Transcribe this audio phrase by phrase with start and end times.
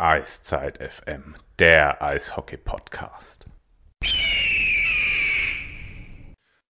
[0.00, 3.46] Eiszeit FM, der Eishockey-Podcast.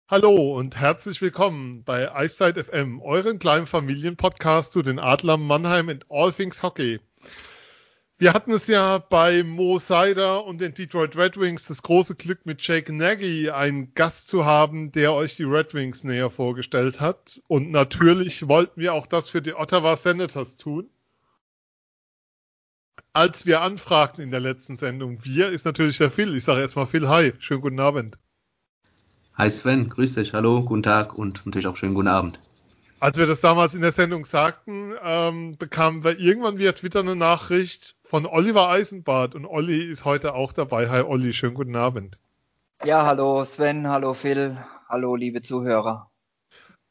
[0.07, 6.05] Hallo und herzlich willkommen bei Eiszeit FM, euren kleinen Familienpodcast zu den Adlern Mannheim and
[6.09, 7.01] All Things Hockey.
[8.17, 12.45] Wir hatten es ja bei Mo Seider und den Detroit Red Wings das große Glück
[12.45, 17.41] mit Jake Nagy einen Gast zu haben, der euch die Red Wings näher vorgestellt hat.
[17.47, 20.89] Und natürlich wollten wir auch das für die Ottawa Senators tun
[23.17, 26.35] als wir anfragten in der letzten Sendung, wir ist natürlich der Phil.
[26.37, 28.15] Ich sage erstmal Phil, hi, schönen guten Abend.
[29.33, 32.39] Hi Sven, grüß dich, hallo, guten Tag und natürlich auch schönen guten Abend.
[32.99, 37.15] Als wir das damals in der Sendung sagten, ähm, bekamen wir irgendwann via Twitter eine
[37.15, 40.87] Nachricht von Oliver Eisenbart und Olli ist heute auch dabei.
[40.87, 42.19] Hi Olli, schönen guten Abend.
[42.85, 44.57] Ja, hallo Sven, hallo Phil,
[44.89, 46.11] hallo liebe Zuhörer.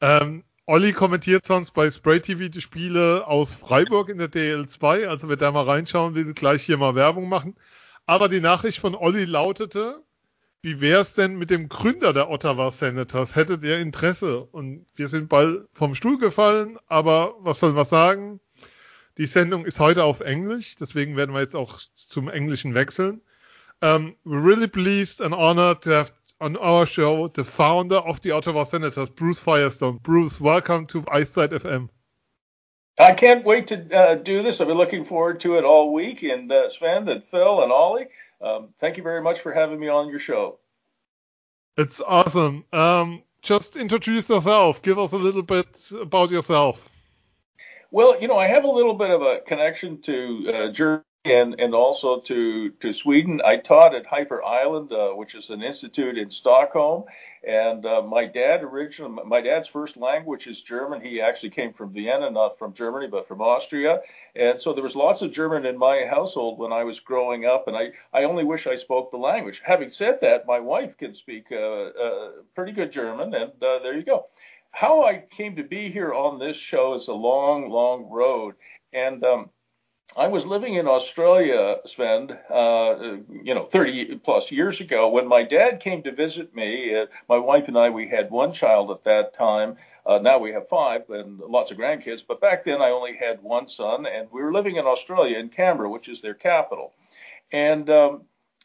[0.00, 5.06] Ähm, Olli kommentiert sonst bei Spray TV die Spiele aus Freiburg in der DL2.
[5.06, 7.54] Also wer da mal reinschauen will, gleich hier mal Werbung machen.
[8.04, 10.02] Aber die Nachricht von Olli lautete,
[10.62, 13.36] wie wäre es denn mit dem Gründer der Ottawa Senators?
[13.36, 14.40] Hättet ihr Interesse?
[14.42, 18.40] Und wir sind bald vom Stuhl gefallen, aber was soll man sagen?
[19.18, 23.20] Die Sendung ist heute auf Englisch, deswegen werden wir jetzt auch zum Englischen wechseln.
[23.82, 28.32] Um, we're really pleased and honored to have on our show the founder of the
[28.32, 29.98] Ottawa Senators, Bruce Firestone.
[30.02, 31.88] Bruce, welcome to Eiszeit FM.
[32.98, 34.60] I can't wait to uh, do this.
[34.60, 36.22] I've been looking forward to it all week.
[36.22, 38.06] And uh, Sven and Phil and Ollie,
[38.40, 40.58] um, thank you very much for having me on your show.
[41.76, 42.64] It's awesome.
[42.72, 44.80] Um, just introduce yourself.
[44.80, 46.88] Give us a little bit about yourself.
[47.90, 51.60] Well, you know, I have a little bit of a connection to uh, Germany and
[51.60, 53.40] and also to to Sweden.
[53.44, 57.04] I taught at Hyper Island, uh, which is an institute in Stockholm.
[57.46, 61.00] And uh, my dad originally, my dad's first language is German.
[61.00, 64.00] He actually came from Vienna, not from Germany, but from Austria.
[64.34, 67.68] And so there was lots of German in my household when I was growing up.
[67.68, 69.62] And I I only wish I spoke the language.
[69.64, 73.96] Having said that, my wife can speak uh, uh pretty good German, and uh, there
[73.96, 74.26] you go.
[74.70, 78.56] How I came to be here on this show is a long, long road.
[78.92, 79.50] And um,
[80.16, 85.42] I was living in Australia, Sven, uh, you know, 30 plus years ago when my
[85.42, 86.96] dad came to visit me.
[86.96, 89.76] Uh, my wife and I, we had one child at that time.
[90.06, 92.22] Uh, now we have five and lots of grandkids.
[92.26, 95.50] But back then I only had one son, and we were living in Australia in
[95.50, 96.94] Canberra, which is their capital.
[97.52, 98.22] And um,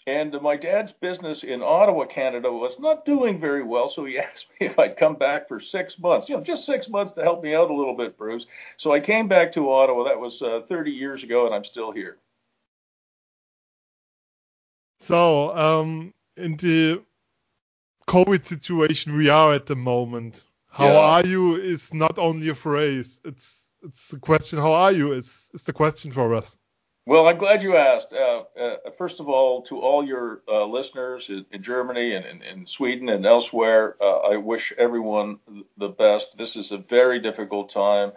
[0.07, 4.47] and my dad's business in Ottawa, Canada was not doing very well, so he asked
[4.59, 7.43] me if I'd come back for six months, you know, just six months to help
[7.43, 8.47] me out a little bit, Bruce.
[8.77, 10.03] So I came back to Ottawa.
[10.05, 12.17] That was uh, 30 years ago, and I'm still here.
[14.99, 17.01] So, um, in the
[18.07, 20.99] COVID situation we are at the moment, how yeah.
[20.99, 23.19] are you is not only a phrase.
[23.25, 24.59] It's it's a question.
[24.59, 25.13] How are you?
[25.13, 26.55] Is is the question for us.
[27.07, 28.13] Well, I'm glad you asked.
[28.13, 32.41] Uh, uh, first of all, to all your uh, listeners in, in Germany and in,
[32.43, 35.39] in, Sweden and elsewhere, uh, I wish everyone
[35.77, 36.37] the best.
[36.37, 38.11] This is a very difficult time,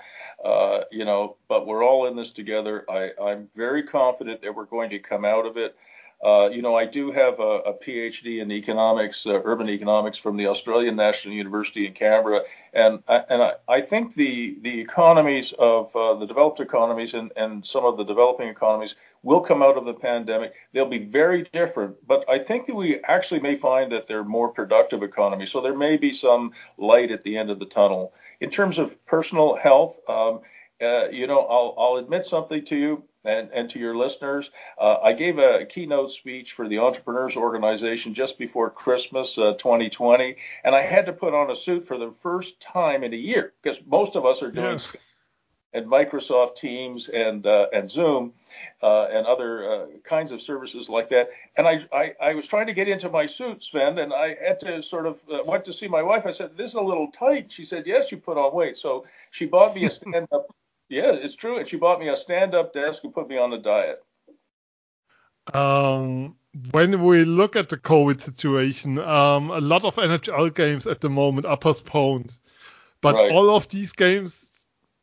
[0.45, 2.84] uh, you know, but we're all in this together.
[2.87, 5.75] I, I'm very confident that we're going to come out of it.
[6.23, 10.37] Uh, you know, I do have a, a PhD in economics, uh, urban economics from
[10.37, 12.43] the Australian National University in Canberra,
[12.73, 17.65] and and I, I think the the economies of uh, the developed economies and, and
[17.65, 20.55] some of the developing economies will come out of the pandemic.
[20.73, 24.49] They'll be very different, but I think that we actually may find that they're more
[24.49, 25.51] productive economies.
[25.51, 28.13] So there may be some light at the end of the tunnel.
[28.41, 30.41] In terms of personal health, um,
[30.81, 34.51] uh, you know, I'll, I'll admit something to you and, and to your listeners.
[34.79, 40.37] Uh, I gave a keynote speech for the Entrepreneurs Organization just before Christmas uh, 2020,
[40.62, 43.53] and I had to put on a suit for the first time in a year
[43.63, 45.01] because most of us are doing yeah.
[45.81, 48.33] and Microsoft Teams and uh, and Zoom.
[48.81, 51.29] Uh, and other uh, kinds of services like that.
[51.57, 54.61] And I, I, I, was trying to get into my suit, Sven, and I had
[54.61, 56.25] to sort of uh, went to see my wife.
[56.25, 59.07] I said, "This is a little tight." She said, "Yes, you put on weight." So
[59.33, 60.54] she bought me a stand-up
[60.89, 61.59] yeah, it's true.
[61.59, 64.03] And she bought me a stand-up desk and put me on a diet.
[65.53, 66.36] Um,
[66.71, 71.10] when we look at the COVID situation, um, a lot of NHL games at the
[71.10, 72.33] moment are postponed,
[73.01, 73.33] but right.
[73.33, 74.48] all of these games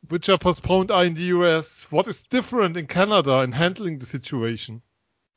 [0.08, 1.86] which are postponed are in the US.
[1.90, 4.82] What is different in Canada in handling the situation?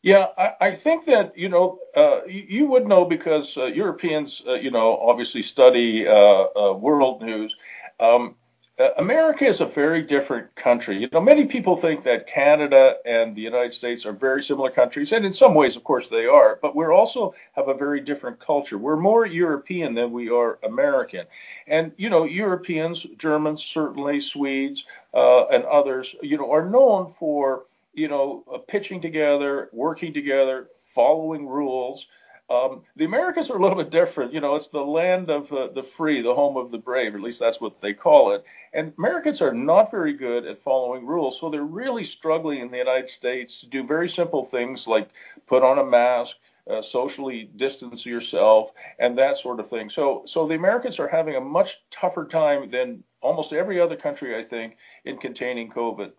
[0.01, 4.42] Yeah, I, I think that you know uh, you, you, would know because uh, Europeans,
[4.47, 7.56] uh, you know, obviously study uh, uh, world news.
[8.00, 8.36] Um,
[8.77, 11.00] America is a very different country.
[11.00, 15.13] You know, many people think that Canada and the United States are very similar countries,
[15.13, 16.60] and in some ways, of course, they are.
[16.62, 18.77] But we also have a very different culture.
[18.77, 21.25] We're more European than we are American,
[21.68, 27.63] and you know, Europeans, Germans, certainly Swedes, uh, and others, you know, are known for
[27.95, 32.07] you know, uh, pitching together, working together, following rules.
[32.47, 34.33] Um, the Americans are a little bit different.
[34.33, 37.21] You know, it's the land of uh, the free, the home of the brave, at
[37.21, 38.45] least that's what they call it.
[38.71, 41.39] And Americans are not very good at following rules.
[41.39, 45.09] So they're really struggling in the United States to do very simple things like
[45.47, 46.36] put on a mask,
[46.69, 49.89] uh, socially distance yourself, and that sort of thing.
[49.89, 54.38] So, so the Americans are having a much tougher time than almost every other country,
[54.38, 56.12] I think, in containing COVID.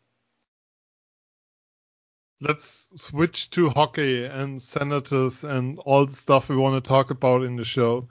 [2.41, 7.43] Let's switch to hockey and senators and all the stuff we want to talk about
[7.43, 8.09] in the show.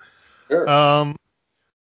[0.47, 0.67] Sure.
[0.67, 1.15] Um,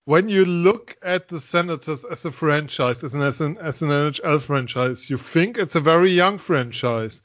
[0.05, 3.88] when you look at the Senators as a franchise, as an, as an as an
[3.88, 7.23] NHL franchise, you think it's a very young franchise.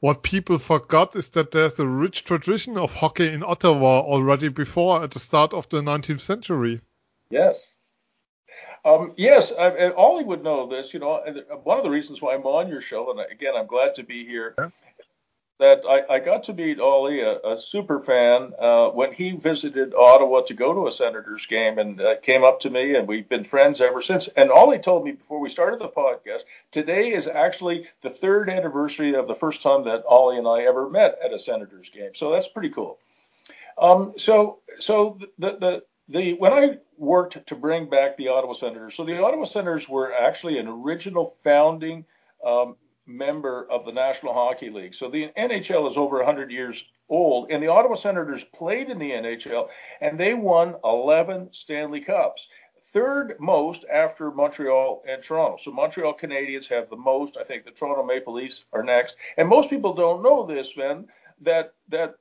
[0.00, 5.02] What people forgot is that there's a rich tradition of hockey in Ottawa already before
[5.04, 6.80] at the start of the 19th century.
[7.30, 7.74] Yes.
[8.84, 10.92] Um, yes, I, and Ollie would know this.
[10.92, 11.22] You know,
[11.62, 14.26] one of the reasons why I'm on your show, and again, I'm glad to be
[14.26, 14.54] here.
[14.58, 14.68] Yeah.
[15.58, 19.94] That I, I, got to meet Ollie, a, a super fan, uh, when he visited
[19.94, 23.28] Ottawa to go to a Senators game, and uh, came up to me, and we've
[23.28, 24.26] been friends ever since.
[24.26, 29.14] And Ollie told me before we started the podcast, today is actually the third anniversary
[29.14, 32.10] of the first time that Ollie and I ever met at a Senators game.
[32.14, 32.98] So that's pretty cool.
[33.78, 38.94] Um, so, so the, the the when I worked to bring back the Ottawa Senators,
[38.94, 42.04] so the Ottawa Senators were actually an original founding
[42.44, 42.76] um,
[43.06, 44.94] member of the National Hockey League.
[44.94, 49.10] So the NHL is over 100 years old, and the Ottawa Senators played in the
[49.10, 49.68] NHL,
[50.00, 52.48] and they won 11 Stanley Cups.
[52.92, 55.56] Third most after Montreal and Toronto.
[55.56, 57.38] So Montreal Canadiens have the most.
[57.38, 59.16] I think the Toronto Maple Leafs are next.
[59.38, 61.06] And most people don't know this, Ben,
[61.40, 62.16] that that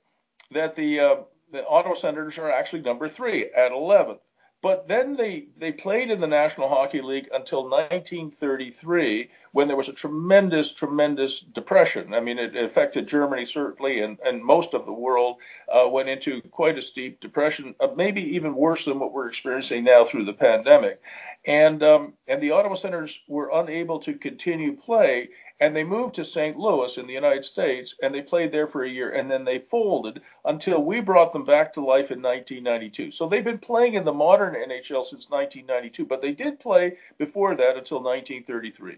[0.51, 1.15] that the uh,
[1.51, 4.17] the Ottawa Senators are actually number three at 11.
[4.61, 9.89] But then they, they played in the National Hockey League until 1933, when there was
[9.89, 12.13] a tremendous, tremendous depression.
[12.13, 15.37] I mean, it, affected Germany certainly, and, and most of the world
[15.67, 19.83] uh, went into quite a steep depression, uh, maybe even worse than what we're experiencing
[19.83, 21.01] now through the pandemic.
[21.43, 25.29] And um, and the Ottawa Senators were unable to continue play,
[25.61, 26.57] and they moved to St.
[26.57, 29.59] Louis in the United States, and they played there for a year, and then they
[29.59, 33.11] folded until we brought them back to life in 1992.
[33.11, 37.55] So they've been playing in the modern NHL since 1992, but they did play before
[37.55, 38.97] that until 1933.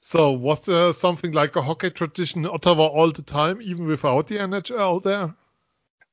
[0.00, 4.26] So was there something like a hockey tradition in Ottawa all the time, even without
[4.26, 5.32] the NHL there?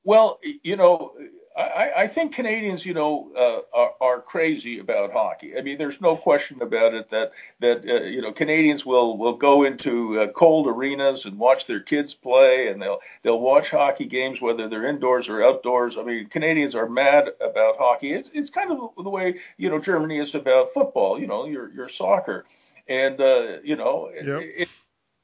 [0.03, 1.13] Well, you know,
[1.57, 5.57] I, I think Canadians, you know, uh, are, are, crazy about hockey.
[5.57, 9.35] I mean, there's no question about it that that uh, you know Canadians will will
[9.35, 14.05] go into uh, cold arenas and watch their kids play, and they'll they'll watch hockey
[14.05, 15.97] games whether they're indoors or outdoors.
[15.97, 18.13] I mean, Canadians are mad about hockey.
[18.13, 21.19] It's it's kind of the way you know Germany is about football.
[21.19, 22.45] You know, your your soccer,
[22.87, 24.41] and uh, you know, yep.
[24.41, 24.69] it, it,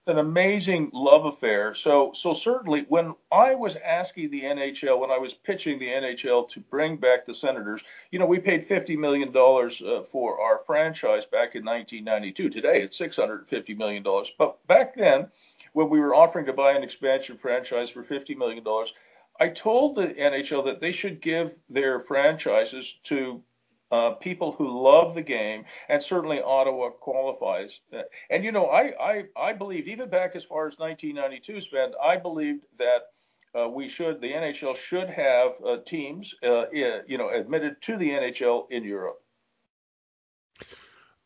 [0.08, 1.74] an amazing love affair.
[1.74, 6.48] So, so certainly when I was asking the NHL, when I was pitching the NHL
[6.50, 7.82] to bring back the Senators,
[8.12, 12.50] you know, we paid $50 million uh, for our franchise back in 1992.
[12.50, 14.04] Today it's $650 million.
[14.38, 15.28] But back then,
[15.74, 18.64] when we were offering to buy an expansion franchise for $50 million,
[19.40, 23.42] I told the NHL that they should give their franchises to
[23.96, 27.80] uh, people who love the game, and certainly Ottawa qualifies.
[28.30, 32.18] And you know, I I, I believed even back as far as 1992, Sven, I
[32.18, 33.02] believed that.
[33.58, 38.10] Uh, we should, the NHL should have uh, teams, uh, you know, admitted to the
[38.10, 39.22] NHL in Europe.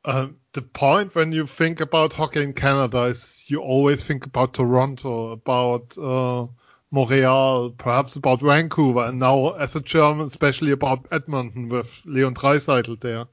[0.06, 4.54] Um, the point when you think about hockey in Canada is you always think about
[4.54, 6.46] Toronto, about uh,
[6.92, 13.00] Montreal, perhaps about Vancouver, and now as a German, especially about Edmonton with Leon Draisaitl
[13.00, 13.26] there.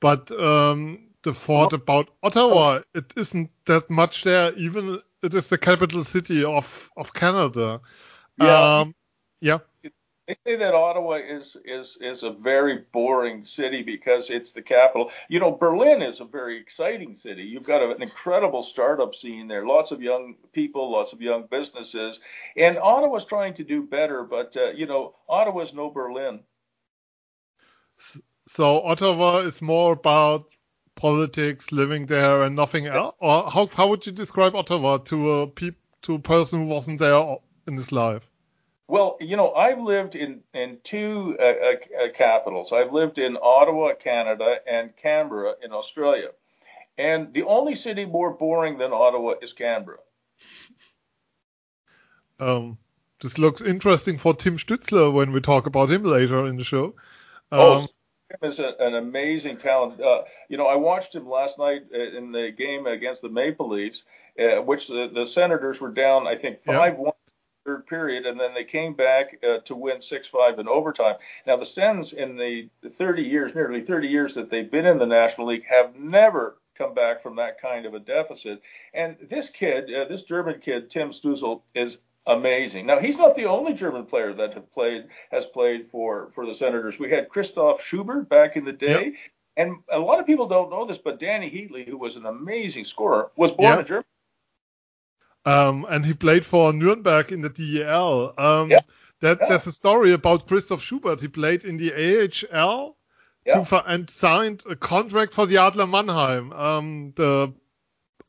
[0.00, 4.52] But um, the thought about Ottawa, it isn't that much there.
[4.54, 7.80] Even it is the capital city of of Canada.
[8.36, 8.80] Yeah.
[8.80, 8.94] Um,
[9.40, 9.58] yeah.
[10.28, 15.10] They say that Ottawa is is is a very boring city because it's the capital.
[15.28, 17.42] You know, Berlin is a very exciting city.
[17.42, 22.20] You've got an incredible startup scene there, lots of young people, lots of young businesses,
[22.56, 24.22] and Ottawa's trying to do better.
[24.22, 26.44] But uh, you know, Ottawa's no Berlin.
[28.46, 30.46] So Ottawa is more about
[30.94, 33.16] politics, living there, and nothing else.
[33.18, 37.00] Or how how would you describe Ottawa to a peop, to a person who wasn't
[37.00, 37.36] there
[37.66, 38.31] in his life?
[38.88, 42.72] Well, you know, I've lived in in two uh, uh, uh, capitals.
[42.72, 46.28] I've lived in Ottawa, Canada, and Canberra in Australia.
[46.98, 49.98] And the only city more boring than Ottawa is Canberra.
[52.38, 52.76] Um,
[53.20, 56.94] this looks interesting for Tim Stützle when we talk about him later in the show.
[57.50, 57.86] Oh, um, oh,
[58.40, 60.00] Tim is a, an amazing talent.
[60.00, 64.04] Uh, you know, I watched him last night in the game against the Maple Leafs,
[64.38, 67.12] uh, which the, the Senators were down, I think, five one
[67.64, 71.16] third period, and then they came back uh, to win 6-5 in overtime.
[71.46, 75.06] Now, the Sens, in the 30 years, nearly 30 years that they've been in the
[75.06, 78.62] National League, have never come back from that kind of a deficit.
[78.94, 82.86] And this kid, uh, this German kid, Tim Stützle, is amazing.
[82.86, 86.54] Now he's not the only German player that have played has played for for the
[86.54, 86.98] Senators.
[86.98, 89.04] We had Christoph Schubert back in the day.
[89.04, 89.14] Yep.
[89.54, 92.84] And a lot of people don't know this, but Dany Heatley, who was an amazing
[92.84, 93.80] scorer, was born yep.
[93.80, 94.06] in Germany.
[95.44, 98.34] Um, and he played for Nuremberg in the DEL.
[98.38, 98.86] Um, yep.
[99.20, 99.48] that, yeah.
[99.48, 101.20] There's a story about Christoph Schubert.
[101.20, 102.96] He played in the AHL
[103.44, 103.64] yeah.
[103.64, 107.52] to, and signed a contract for the Adler Mannheim, um, the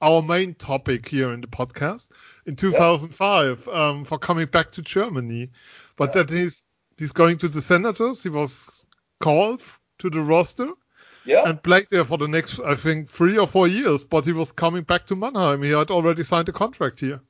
[0.01, 2.07] our main topic here in the podcast
[2.45, 3.73] in 2005 yeah.
[3.73, 5.49] um, for coming back to Germany.
[5.95, 6.23] But yeah.
[6.23, 6.61] that he's
[6.97, 8.21] he's going to the Senators.
[8.23, 8.69] He was
[9.19, 9.61] called
[9.99, 10.69] to the roster.
[11.25, 11.47] Yeah.
[11.47, 14.03] And played there for the next, I think, three or four years.
[14.03, 15.63] But he was coming back to Mannheim.
[15.63, 17.21] He had already signed a contract here.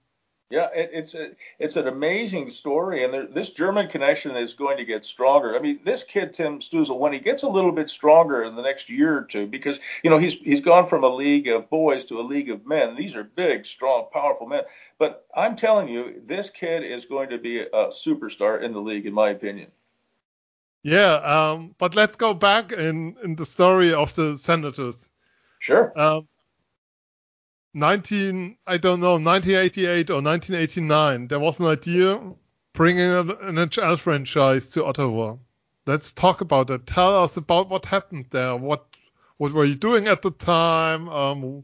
[0.54, 4.78] Yeah, it, it's a, it's an amazing story, and there, this German connection is going
[4.78, 5.56] to get stronger.
[5.56, 8.62] I mean, this kid Tim Stützle, when he gets a little bit stronger in the
[8.62, 12.06] next year or two, because you know he's he's gone from a league of boys
[12.06, 12.96] to a league of men.
[12.96, 14.62] These are big, strong, powerful men.
[15.00, 19.08] But I'm telling you, this kid is going to be a superstar in the league,
[19.08, 19.72] in my opinion.
[20.84, 24.96] Yeah, um, but let's go back in in the story of the Senators.
[25.60, 25.98] Sure.
[25.98, 26.28] Um,
[27.74, 32.22] 19, I don't know, 1988 or 1989, there was an idea
[32.74, 35.38] bringing an NHL franchise to Ottawa.
[35.86, 36.86] Let's talk about it.
[36.86, 38.56] Tell us about what happened there.
[38.56, 38.86] What
[39.38, 41.10] what were you doing at the time?
[41.10, 41.64] Um,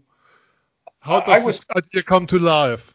[1.00, 2.94] how does was, this idea come to life?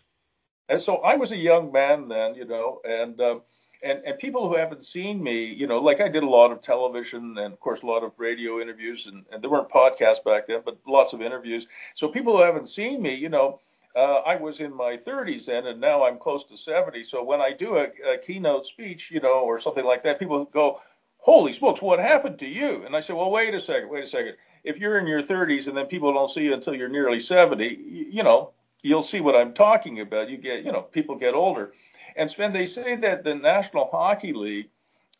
[0.69, 3.43] And so I was a young man then, you know, and um,
[3.85, 6.62] and and people who haven't seen me, you know, like I did a lot of
[6.62, 10.47] television and of course a lot of radio interviews, and, and there weren't podcasts back
[10.47, 11.67] then, but lots of interviews.
[11.95, 13.61] So people who haven't seen me, you know,
[13.95, 17.05] uh, I was in my 30s then, and now I'm close to 70.
[17.05, 20.47] So when I do a, a keynote speech, you know, or something like that, people
[20.47, 20.81] go,
[21.19, 24.09] "Holy smokes, what happened to you?" And I say, "Well, wait a second, wait a
[24.09, 24.35] second.
[24.64, 27.67] If you're in your 30s and then people don't see you until you're nearly 70,
[27.67, 30.31] you, you know, you'll see what I'm talking about.
[30.31, 31.75] You get, you know, people get older."
[32.16, 34.71] And Sven, they say that the National Hockey League,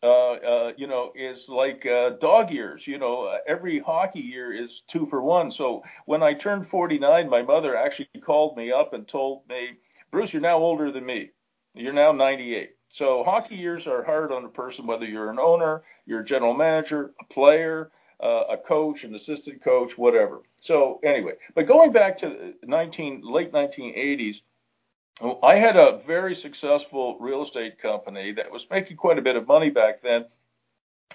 [0.01, 2.87] uh, uh, you know, is like uh, dog years.
[2.87, 5.51] You know, every hockey year is two for one.
[5.51, 9.77] So when I turned 49, my mother actually called me up and told me,
[10.11, 11.31] Bruce, you're now older than me.
[11.73, 12.71] You're now 98.
[12.87, 16.53] So hockey years are hard on a person, whether you're an owner, you're a general
[16.53, 17.91] manager, a player,
[18.23, 20.43] uh, a coach, an assistant coach, whatever.
[20.61, 24.41] So anyway, but going back to 19 late 1980s,
[25.21, 29.47] I had a very successful real estate company that was making quite a bit of
[29.47, 30.25] money back then.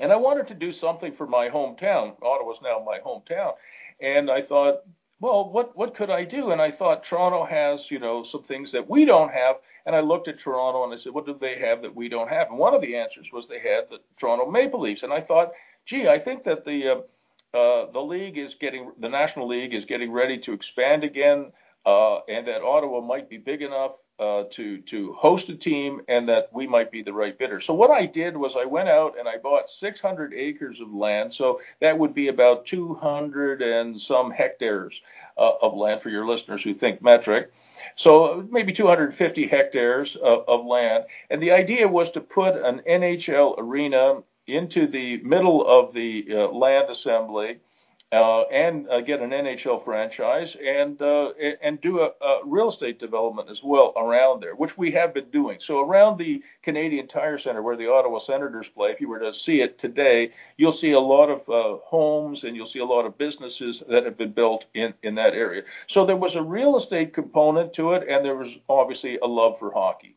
[0.00, 2.16] And I wanted to do something for my hometown.
[2.22, 3.54] Ottawa's now my hometown.
[4.00, 4.80] And I thought,
[5.20, 6.50] well, what, what could I do?
[6.50, 9.56] And I thought Toronto has, you know, some things that we don't have.
[9.84, 12.30] And I looked at Toronto and I said, what do they have that we don't
[12.30, 12.48] have?
[12.48, 15.02] And one of the answers was they had the Toronto Maple Leafs.
[15.02, 15.52] And I thought,
[15.84, 17.00] gee, I think that the uh,
[17.52, 21.50] uh, the league is getting, the National League is getting ready to expand again
[21.86, 26.28] uh, and that Ottawa might be big enough uh, to to host a team, and
[26.28, 27.60] that we might be the right bidder.
[27.60, 31.32] So what I did was I went out and I bought 600 acres of land.
[31.32, 35.00] So that would be about 200 and some hectares
[35.38, 37.50] uh, of land for your listeners who think metric.
[37.96, 43.54] So maybe 250 hectares of, of land, and the idea was to put an NHL
[43.56, 47.60] arena into the middle of the uh, land assembly
[48.12, 51.28] uh, and uh, get an NHL franchise and uh,
[51.62, 55.30] and do a, a, real estate development as well around there, which we have been
[55.30, 55.58] doing.
[55.60, 59.32] So around the Canadian Tire Center, where the Ottawa Senators play, if you were to
[59.32, 63.06] see it today, you'll see a lot of uh, homes and you'll see a lot
[63.06, 65.62] of businesses that have been built in in that area.
[65.86, 69.56] So there was a real estate component to it, and there was obviously a love
[69.58, 70.16] for hockey.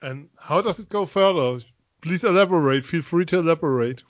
[0.00, 1.64] And how does it go further?
[2.00, 2.84] Please elaborate.
[2.84, 4.02] Feel free to elaborate.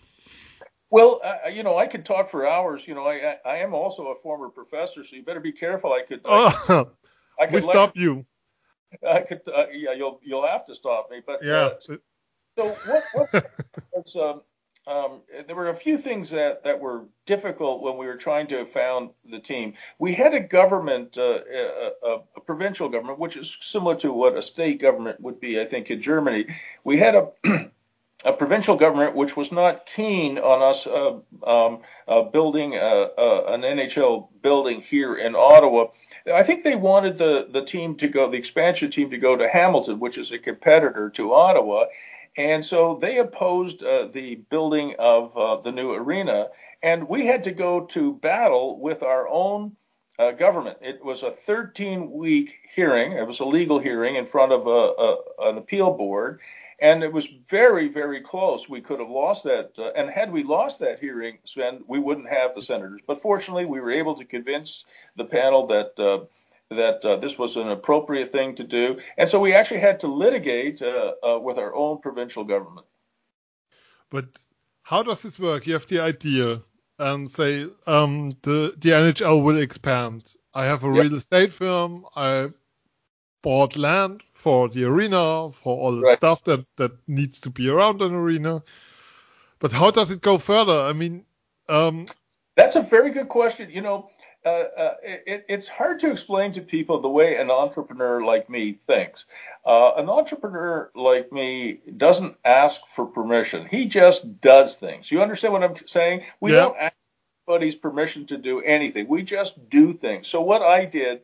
[0.92, 2.86] Well, uh, you know, I could talk for hours.
[2.86, 5.90] You know, I I am also a former professor, so you better be careful.
[5.90, 6.20] I could.
[6.26, 6.90] I oh,
[7.40, 8.26] I could we stop you.
[9.08, 9.40] I could.
[9.48, 11.22] Uh, yeah, you'll you'll have to stop me.
[11.26, 11.54] But yeah.
[11.54, 11.98] Uh, so,
[12.84, 13.04] what?
[13.14, 13.50] what
[13.94, 14.42] was, um,
[14.86, 18.66] um, there were a few things that, that were difficult when we were trying to
[18.66, 19.74] found the team.
[19.98, 24.36] We had a government, uh, a, a, a, provincial government, which is similar to what
[24.36, 26.46] a state government would be, I think, in Germany.
[26.84, 27.28] We had a
[28.24, 33.54] a provincial government which was not keen on us uh, um, uh, building a, a,
[33.54, 35.86] an NHL building here in Ottawa.
[36.32, 39.48] I think they wanted the, the team to go, the expansion team to go to
[39.48, 41.86] Hamilton, which is a competitor to Ottawa.
[42.36, 46.48] And so they opposed uh, the building of uh, the new arena,
[46.82, 49.76] and we had to go to battle with our own
[50.18, 50.78] uh, government.
[50.80, 55.16] It was a 13 week hearing, it was a legal hearing in front of a,
[55.50, 56.40] an appeal board.
[56.82, 58.68] And it was very, very close.
[58.68, 59.70] We could have lost that.
[59.78, 63.00] Uh, and had we lost that hearing, Sven, we wouldn't have the senators.
[63.06, 64.84] But fortunately, we were able to convince
[65.14, 66.24] the panel that uh,
[66.70, 68.98] that uh, this was an appropriate thing to do.
[69.16, 72.86] And so we actually had to litigate uh, uh, with our own provincial government.
[74.10, 74.26] But
[74.82, 75.66] how does this work?
[75.66, 76.62] You have the idea
[76.98, 80.34] and say um, the the NHL will expand.
[80.52, 81.04] I have a yep.
[81.04, 82.04] real estate firm.
[82.16, 82.50] I
[83.42, 86.18] bought land for the arena, for all the right.
[86.18, 88.62] stuff that that needs to be around an arena.
[89.60, 90.80] But how does it go further?
[90.80, 91.24] I mean,
[91.68, 92.06] um,
[92.56, 93.70] that's a very good question.
[93.70, 94.10] You know,
[94.44, 98.78] uh, uh, it, it's hard to explain to people the way an entrepreneur like me
[98.88, 99.24] thinks.
[99.64, 103.68] Uh, an entrepreneur like me doesn't ask for permission.
[103.70, 105.10] He just does things.
[105.10, 106.24] You understand what I'm saying?
[106.40, 106.56] We yeah.
[106.56, 106.94] don't ask
[107.46, 109.06] anybody's permission to do anything.
[109.06, 110.26] We just do things.
[110.26, 111.22] So what I did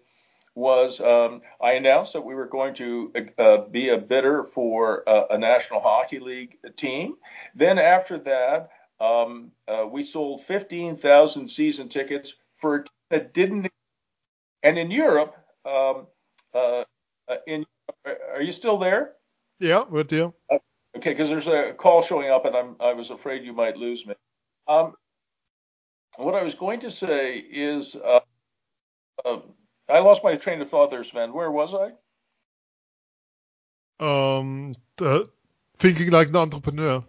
[0.58, 5.26] was um, I announced that we were going to uh, be a bidder for uh,
[5.30, 7.14] a National Hockey League team.
[7.54, 13.68] Then after that, um, uh, we sold 15,000 season tickets for a that didn't.
[14.62, 16.06] And in Europe, um,
[16.54, 16.84] uh,
[17.28, 17.64] uh, in
[18.06, 19.12] are you still there?
[19.60, 20.34] Yeah, with you.
[20.50, 24.06] Okay, because there's a call showing up, and I'm I was afraid you might lose
[24.06, 24.14] me.
[24.66, 24.94] Um,
[26.16, 28.20] what I was going to say is, uh,
[29.98, 31.32] I lost my train of thought there, Sven.
[31.32, 31.90] Where was I?
[34.00, 34.76] Um,
[35.76, 37.02] thinking like an entrepreneur.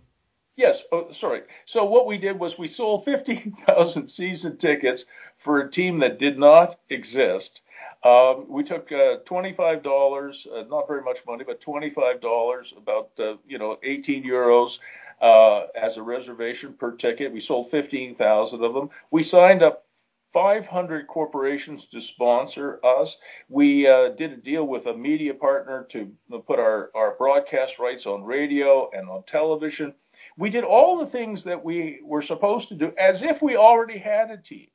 [0.55, 1.43] Yes, oh, sorry.
[1.65, 5.05] So what we did was we sold 15,000 season tickets
[5.37, 7.61] for a team that did not exist.
[8.03, 13.59] Um, we took uh, $25, uh, not very much money, but $25, about uh, you
[13.59, 14.79] know 18 euros
[15.21, 17.31] uh, as a reservation per ticket.
[17.31, 18.89] We sold 15,000 of them.
[19.11, 19.85] We signed up
[20.33, 23.17] 500 corporations to sponsor us.
[23.47, 26.11] We uh, did a deal with a media partner to
[26.45, 29.93] put our, our broadcast rights on radio and on television.
[30.37, 33.97] We did all the things that we were supposed to do as if we already
[33.97, 34.67] had a team.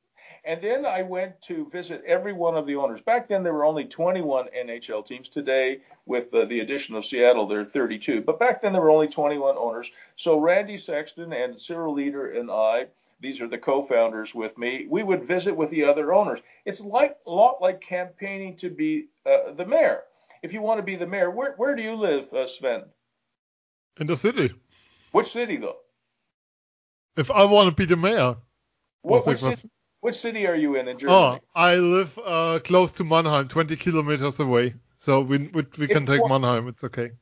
[0.46, 3.00] And then I went to visit every one of the owners.
[3.00, 5.30] Back then, there were only 21 NHL teams.
[5.30, 8.20] Today, with uh, the addition of Seattle, there are 32.
[8.20, 9.90] But back then, there were only 21 owners.
[10.16, 12.88] So Randy Sexton and Cyril Leeder and I,
[13.24, 16.40] these are the co-founders with me, we would visit with the other owners.
[16.66, 20.02] It's like a lot like campaigning to be uh, the mayor.
[20.42, 22.84] If you want to be the mayor, where, where do you live, uh, Sven?
[23.98, 24.52] In the city.
[25.12, 25.78] Which city, though?
[27.16, 28.36] If I want to be the mayor.
[29.00, 31.18] What, which, city, which, city, are you in in Germany?
[31.18, 34.74] Oh, I live uh, close to Mannheim, 20 kilometers away.
[34.98, 36.68] So we we, we can take want, Mannheim.
[36.68, 37.12] It's okay.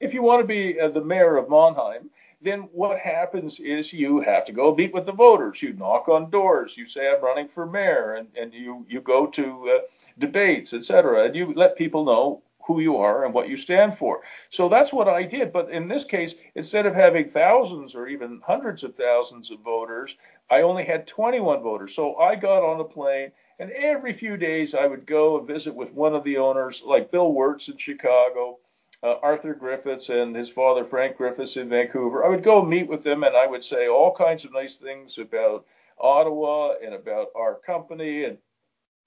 [0.00, 2.10] If you want to be uh, the mayor of Mannheim,
[2.42, 5.62] then what happens is you have to go meet with the voters.
[5.62, 6.76] You knock on doors.
[6.76, 9.80] You say I'm running for mayor, and, and you you go to uh,
[10.18, 11.24] debates, etc.
[11.24, 14.22] And you let people know who you are and what you stand for.
[14.50, 15.52] So that's what I did.
[15.52, 20.16] But in this case, instead of having thousands or even hundreds of thousands of voters,
[20.50, 21.94] I only had 21 voters.
[21.94, 25.74] So I got on a plane, and every few days I would go and visit
[25.74, 28.58] with one of the owners, like Bill Wirtz in Chicago.
[29.02, 32.24] Uh, Arthur Griffiths and his father Frank Griffiths in Vancouver.
[32.24, 35.18] I would go meet with them and I would say all kinds of nice things
[35.18, 35.66] about
[35.98, 38.38] Ottawa and about our company and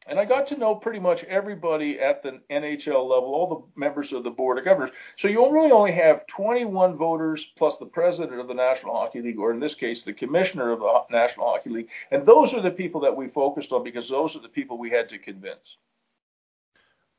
[0.08, 4.14] and I got to know pretty much everybody at the NHL level, all the members
[4.14, 4.92] of the board of governors.
[5.16, 9.40] So you really only have 21 voters plus the president of the National Hockey League,
[9.40, 11.90] or in this case, the commissioner of the National Hockey League.
[12.12, 14.92] And those are the people that we focused on because those are the people we
[14.92, 15.78] had to convince.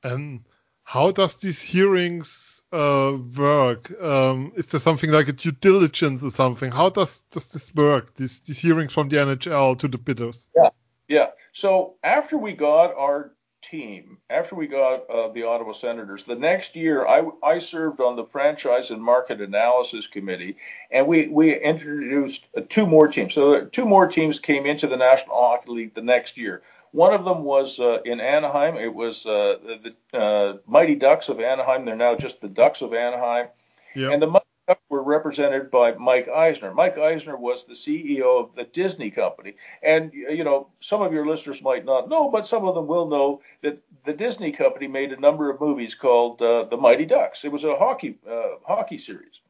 [0.05, 0.45] And
[0.85, 3.91] how does these hearings uh, work?
[4.01, 6.71] Um, is there something like a due diligence or something?
[6.71, 10.47] How does, does this work, these, these hearings from the NHL to the bidders?
[10.57, 10.71] Yeah,
[11.09, 11.27] yeah.
[11.53, 16.77] So after we got our team, after we got uh, the Ottawa Senators, the next
[16.77, 20.57] year I, I served on the Franchise and Market Analysis Committee,
[20.91, 23.35] and we, we introduced uh, two more teams.
[23.35, 26.63] So two more teams came into the National Hockey League the next year.
[26.97, 28.79] One of them was uh, in Anaheim.
[28.79, 31.85] It was uh, the uh, Mighty Ducks of Anaheim.
[31.85, 33.49] They're now just the Ducks of Anaheim.
[33.95, 34.13] Yep.
[34.13, 36.73] And the Ducks were represented by Mike Eisner.
[36.73, 39.57] Mike Eisner was the CEO of the Disney company.
[39.83, 43.09] And, you know, some of your listeners might not know, but some of them will
[43.09, 47.45] know that the Disney company made a number of movies called uh, The Mighty Ducks.
[47.45, 49.41] It was a hockey, uh, hockey series.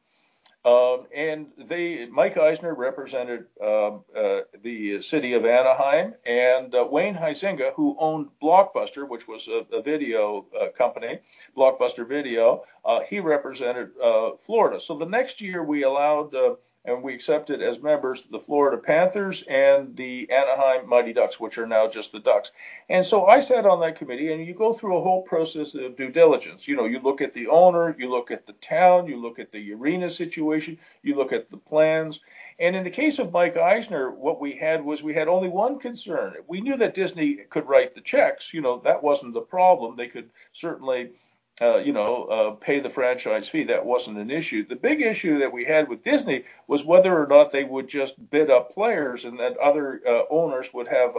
[0.67, 7.15] Um, and they, Mike Eisner represented um, uh, the city of Anaheim, and uh, Wayne
[7.15, 11.19] Huizenga, who owned Blockbuster, which was a, a video uh, company,
[11.55, 14.81] Blockbuster Video, uh, he represented uh, Florida.
[14.81, 16.55] So the next year we allowed uh,
[16.87, 21.67] and we accepted as members the Florida Panthers and the Anaheim Mighty Ducks, which are
[21.67, 22.51] now just the Ducks.
[22.87, 25.97] And so I sat on that committee, and you go through a whole process of
[25.97, 26.65] due diligence.
[26.65, 29.51] You know, you look at the owner, you look at the town, you look at
[29.51, 32.21] the arena situation, you look at the plans.
[32.57, 35.79] And in the case of Mike Eisner, what we had was we had only one
[35.79, 36.35] concern.
[36.47, 38.53] We knew that Disney could write the checks.
[38.53, 39.95] You know, that wasn't the problem.
[39.95, 41.11] They could certainly
[41.59, 43.63] uh, you know, uh, pay the franchise fee.
[43.63, 44.67] That wasn't an issue.
[44.67, 48.29] The big issue that we had with Disney was whether or not they would just
[48.29, 51.15] bid up players, and that other uh, owners would have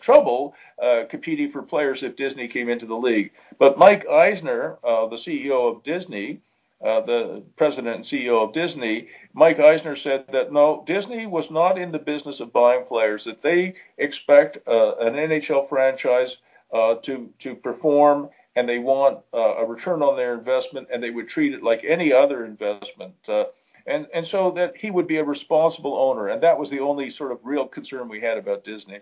[0.00, 3.32] trouble uh, competing for players if Disney came into the league.
[3.58, 6.40] But Mike Eisner, uh, the CEO of Disney,
[6.80, 11.90] the president and CEO of Disney, Mike Eisner said that no, Disney was not in
[11.90, 13.24] the business of buying players.
[13.24, 16.36] That they expect an NHL franchise
[16.72, 21.28] to to perform and they want uh, a return on their investment, and they would
[21.28, 23.14] treat it like any other investment.
[23.28, 23.44] Uh,
[23.86, 27.10] and and so that he would be a responsible owner, and that was the only
[27.10, 29.00] sort of real concern we had about Disney.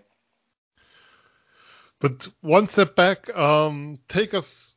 [1.99, 4.75] But one step back, um, take us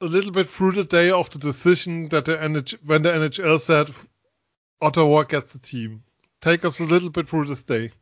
[0.00, 3.60] a little bit through the day of the decision that the NH- when the NHL
[3.60, 3.94] said
[4.80, 6.02] Ottawa gets the team.
[6.40, 7.92] Take us a little bit through this day.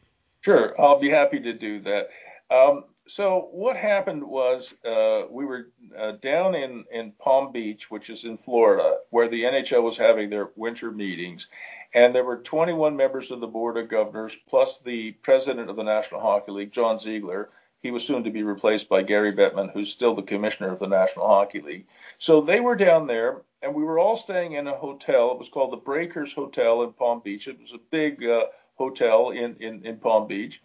[0.40, 2.09] Sure, I'll be happy to do that.
[2.50, 8.08] Um, so what happened was uh, we were uh, down in, in Palm Beach, which
[8.08, 11.48] is in Florida, where the NHL was having their winter meetings,
[11.92, 15.84] and there were 21 members of the board of governors plus the president of the
[15.84, 17.50] National Hockey League, John Ziegler.
[17.82, 20.86] He was soon to be replaced by Gary Bettman, who's still the commissioner of the
[20.86, 21.86] National Hockey League.
[22.16, 25.32] So they were down there, and we were all staying in a hotel.
[25.32, 27.48] It was called the Breakers Hotel in Palm Beach.
[27.48, 30.62] It was a big uh, hotel in, in, in Palm Beach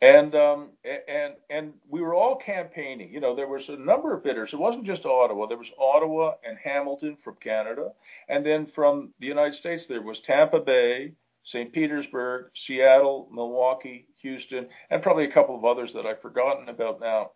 [0.00, 0.70] and um,
[1.08, 3.12] and and we were all campaigning.
[3.12, 4.52] You know, there was a number of bidders.
[4.52, 5.46] It wasn't just Ottawa.
[5.46, 7.92] There was Ottawa and Hamilton from Canada,
[8.28, 11.72] and then from the United States there was Tampa Bay, St.
[11.72, 17.32] Petersburg, Seattle, Milwaukee, Houston, and probably a couple of others that I've forgotten about now.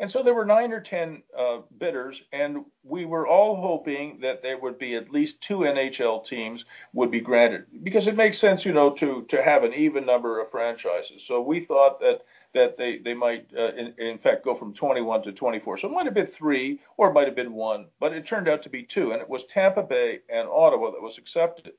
[0.00, 4.42] And so there were nine or ten uh, bidders, and we were all hoping that
[4.42, 8.64] there would be at least two NHL teams would be granted because it makes sense,
[8.64, 11.22] you know, to to have an even number of franchises.
[11.22, 12.22] So we thought that
[12.54, 15.76] that they they might uh, in, in fact go from 21 to 24.
[15.76, 18.48] So it might have been three or it might have been one, but it turned
[18.48, 21.74] out to be two, and it was Tampa Bay and Ottawa that was accepted.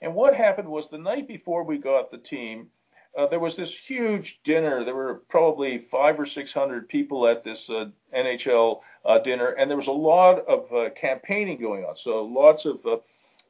[0.00, 2.70] And what happened was the night before we got the team
[3.16, 4.84] uh, there was this huge dinner.
[4.84, 9.68] There were probably five or six hundred people at this uh, NHL uh, dinner, and
[9.68, 11.96] there was a lot of uh, campaigning going on.
[11.96, 12.98] So lots of, uh,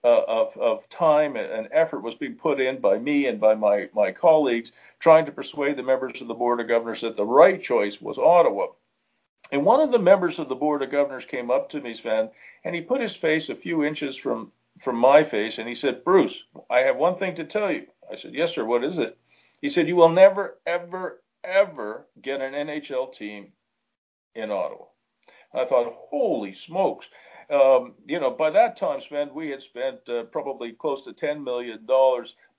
[0.02, 3.90] uh, of of time and effort was being put in by me and by my
[3.92, 7.62] my colleagues, trying to persuade the members of the board of governors that the right
[7.62, 8.68] choice was Ottawa.
[9.52, 12.30] And one of the members of the board of governors came up to me, Sven,
[12.64, 16.02] and he put his face a few inches from from my face, and he said,
[16.02, 18.64] "Bruce, I have one thing to tell you." I said, "Yes, sir.
[18.64, 19.18] What is it?"
[19.60, 23.52] He said, You will never, ever, ever get an NHL team
[24.34, 24.86] in Ottawa.
[25.54, 27.08] I thought, Holy smokes.
[27.50, 31.42] Um, you know, by that time, Sven, we had spent uh, probably close to $10
[31.42, 31.84] million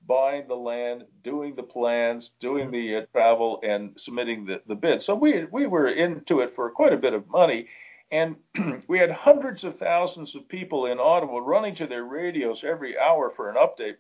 [0.05, 5.01] buying the land, doing the plans, doing the uh, travel, and submitting the, the bid.
[5.01, 7.67] So we, we were into it for quite a bit of money.
[8.11, 8.35] And
[8.87, 13.29] we had hundreds of thousands of people in Ottawa running to their radios every hour
[13.29, 13.95] for an update.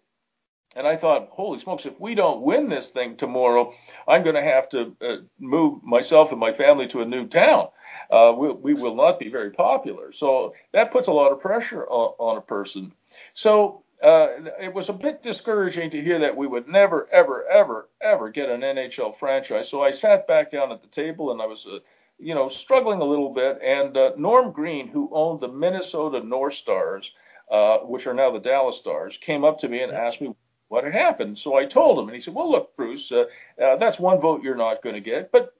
[0.75, 3.73] And I thought, holy smokes, if we don't win this thing tomorrow,
[4.07, 7.67] I'm going to have to uh, move myself and my family to a new town.
[8.09, 10.13] Uh, we, we, will not be very popular.
[10.13, 12.93] So that puts a lot of pressure on, on a person.
[13.33, 14.27] So uh,
[14.61, 18.49] it was a bit discouraging to hear that we would never, ever, ever, ever get
[18.49, 19.67] an NHL franchise.
[19.67, 21.79] So I sat back down at the table and I was, uh,
[22.17, 23.59] you know, struggling a little bit.
[23.61, 27.11] And uh, Norm Green, who owned the Minnesota North Stars,
[27.51, 30.33] uh, which are now the Dallas Stars, came up to me and asked me
[30.71, 31.37] what had happened.
[31.37, 33.25] So I told him, and he said, "Well, look, Bruce, uh,
[33.61, 35.53] uh, that's one vote you're not going to get, but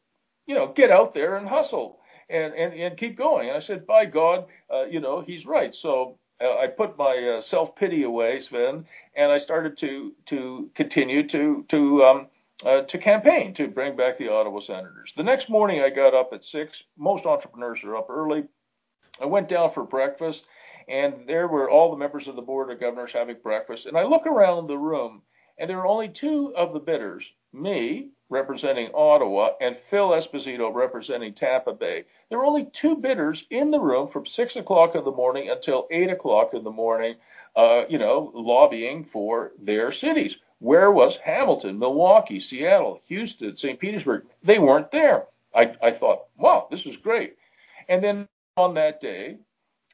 [0.48, 3.86] you know, get out there and hustle and and, and keep going." And I said,
[3.86, 8.04] "By God, uh, you know, he's right." So uh, I put my uh, self pity
[8.04, 12.28] away, Sven, and I started to to continue to to um,
[12.66, 15.12] uh, to campaign to bring back the Ottawa Senators.
[15.18, 16.84] The next morning, I got up at six.
[16.98, 18.46] Most entrepreneurs are up early.
[19.22, 20.46] I went down for breakfast
[20.88, 23.86] and there were all the members of the board of governors having breakfast.
[23.86, 25.22] And I look around the room,
[25.58, 31.34] and there are only two of the bidders, me, representing Ottawa and Phil Esposito representing
[31.34, 32.06] Tampa Bay.
[32.30, 35.88] There were only two bidders in the room from six o'clock in the morning until
[35.92, 37.16] eight o'clock in the morning,
[37.56, 40.38] uh, you know, lobbying for their cities.
[40.60, 43.80] Where was Hamilton, Milwaukee, Seattle, Houston, St.
[43.80, 44.26] Petersburg?
[44.44, 45.26] They weren't there.
[45.54, 47.36] I, I thought, wow, this is great.
[47.90, 49.40] And then on that day,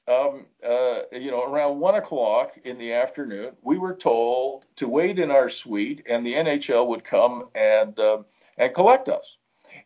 [0.08, 5.20] um, uh, you know, around one o'clock in the afternoon, we were told to wait
[5.20, 8.24] in our suite, and the NHL would come and uh,
[8.58, 9.38] and collect us,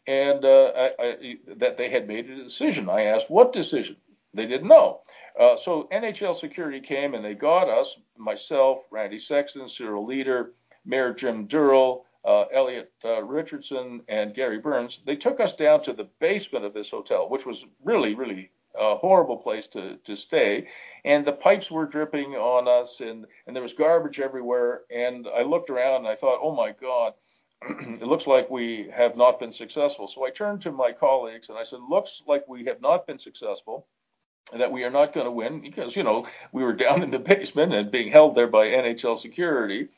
[0.06, 2.90] and uh, I, I, that they had made a decision.
[2.90, 3.98] I asked, "What decision?"
[4.34, 5.02] They didn't know.
[5.38, 10.52] Uh, so NHL security came and they got us, myself, Randy Sexton, Cyril Leeder,
[10.86, 15.00] Mayor Jim Durrell, uh, Elliot uh, Richardson, and Gary Burns.
[15.06, 18.96] They took us down to the basement of this hotel, which was really, really a
[18.96, 20.68] horrible place to, to stay.
[21.04, 24.82] And the pipes were dripping on us, and, and there was garbage everywhere.
[24.92, 27.14] And I looked around and I thought, oh my God,
[27.70, 30.08] it looks like we have not been successful.
[30.08, 33.20] So I turned to my colleagues and I said, looks like we have not been
[33.20, 33.88] successful.
[34.52, 37.12] And that we are not going to win because, you know, we were down in
[37.12, 39.90] the basement and being held there by NHL security.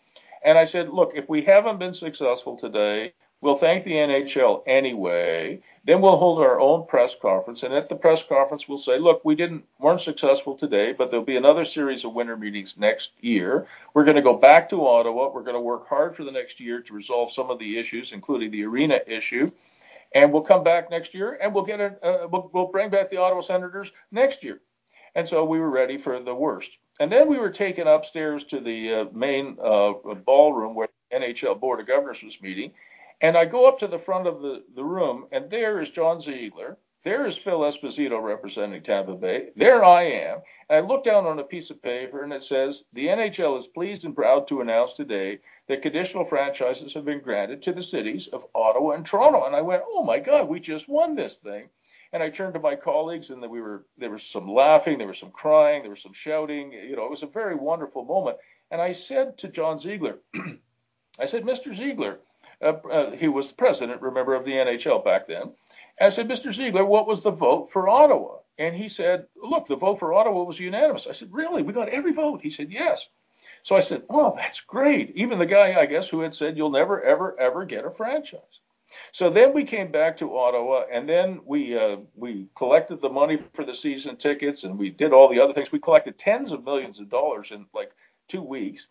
[0.44, 5.60] And I said, look, if we haven't been successful today, We'll thank the NHL anyway.
[5.84, 9.26] Then we'll hold our own press conference, and at the press conference, we'll say, "Look,
[9.26, 13.68] we didn't weren't successful today, but there'll be another series of winter meetings next year.
[13.94, 15.30] We're going to go back to Ottawa.
[15.30, 18.14] We're going to work hard for the next year to resolve some of the issues,
[18.14, 19.50] including the arena issue,
[20.16, 23.10] and we'll come back next year and we'll get a uh, we'll, we'll bring back
[23.10, 24.62] the Ottawa Senators next year."
[25.16, 26.78] And so we were ready for the worst.
[27.02, 29.92] And then we were taken upstairs to the uh, main uh,
[30.26, 32.72] ballroom where the NHL Board of Governors was meeting
[33.24, 36.20] and I go up to the front of the, the room, and there is John
[36.20, 36.78] Ziegler.
[37.04, 39.52] There is Phil Esposito representing Tampa Bay.
[39.56, 40.42] There I am.
[40.70, 43.68] And I look down on a piece of paper, and it says The NHL is
[43.68, 48.28] pleased and proud to announce today that conditional franchises have been granted to the cities
[48.28, 49.46] of Ottawa and Toronto.
[49.46, 51.70] And I went, Oh my God, we just won this thing.
[52.12, 55.18] And I turned to my colleagues, and we were there was some laughing, there was
[55.18, 56.74] some crying, there was some shouting.
[56.74, 58.38] You know, it was a very wonderful moment.
[58.70, 60.20] And I said to John Ziegler,
[61.20, 61.74] I said, Mr.
[61.74, 62.20] Ziegler,
[63.18, 65.54] he was president, remember, of the NHL back then.
[66.00, 66.54] I said, Mr.
[66.54, 68.38] Ziegler, what was the vote for Ottawa?
[68.58, 71.08] And he said, look, the vote for Ottawa was unanimous.
[71.08, 71.64] I said, really?
[71.64, 72.42] We got every vote?
[72.42, 73.08] He said, yes.
[73.64, 75.12] So I said, Well, that's great.
[75.16, 78.42] Even the guy, I guess, who had said, you'll never, ever, ever get a franchise.
[79.12, 83.38] So then we came back to Ottawa, and then we uh, we collected the money
[83.38, 85.72] for the season tickets, and we did all the other things.
[85.72, 87.92] We collected tens of millions of dollars in like
[88.28, 88.86] two weeks.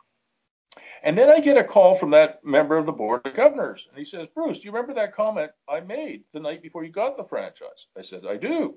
[1.02, 3.98] And then I get a call from that member of the board of governors, and
[3.98, 7.16] he says, Bruce, do you remember that comment I made the night before you got
[7.16, 7.86] the franchise?
[7.98, 8.76] I said, I do.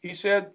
[0.00, 0.50] He said,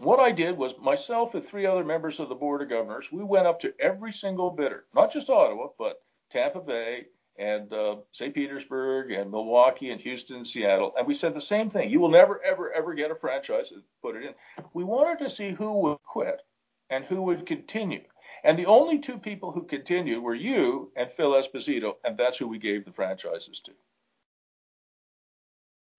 [0.00, 3.24] what I did was myself and three other members of the board of governors, we
[3.24, 7.06] went up to every single bidder, not just Ottawa, but Tampa Bay
[7.38, 8.34] and uh, St.
[8.34, 11.90] Petersburg and Milwaukee and Houston and Seattle, and we said the same thing.
[11.90, 14.64] You will never, ever, ever get a franchise and put it in.
[14.74, 16.40] We wanted to see who would quit
[16.88, 18.02] and who would continue.
[18.44, 22.48] And the only two people who continued were you and Phil Esposito, and that's who
[22.48, 23.72] we gave the franchises to.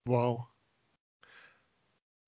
[0.06, 0.48] Wow.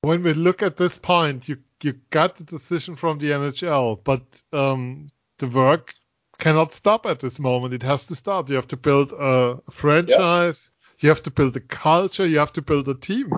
[0.03, 4.23] When we look at this point, you you got the decision from the NHL, but
[4.53, 5.95] um, the work
[6.39, 7.75] cannot stop at this moment.
[7.75, 8.49] It has to start.
[8.49, 10.71] You have to build a franchise.
[10.71, 11.03] Yep.
[11.03, 12.27] You have to build a culture.
[12.27, 13.33] You have to build a team.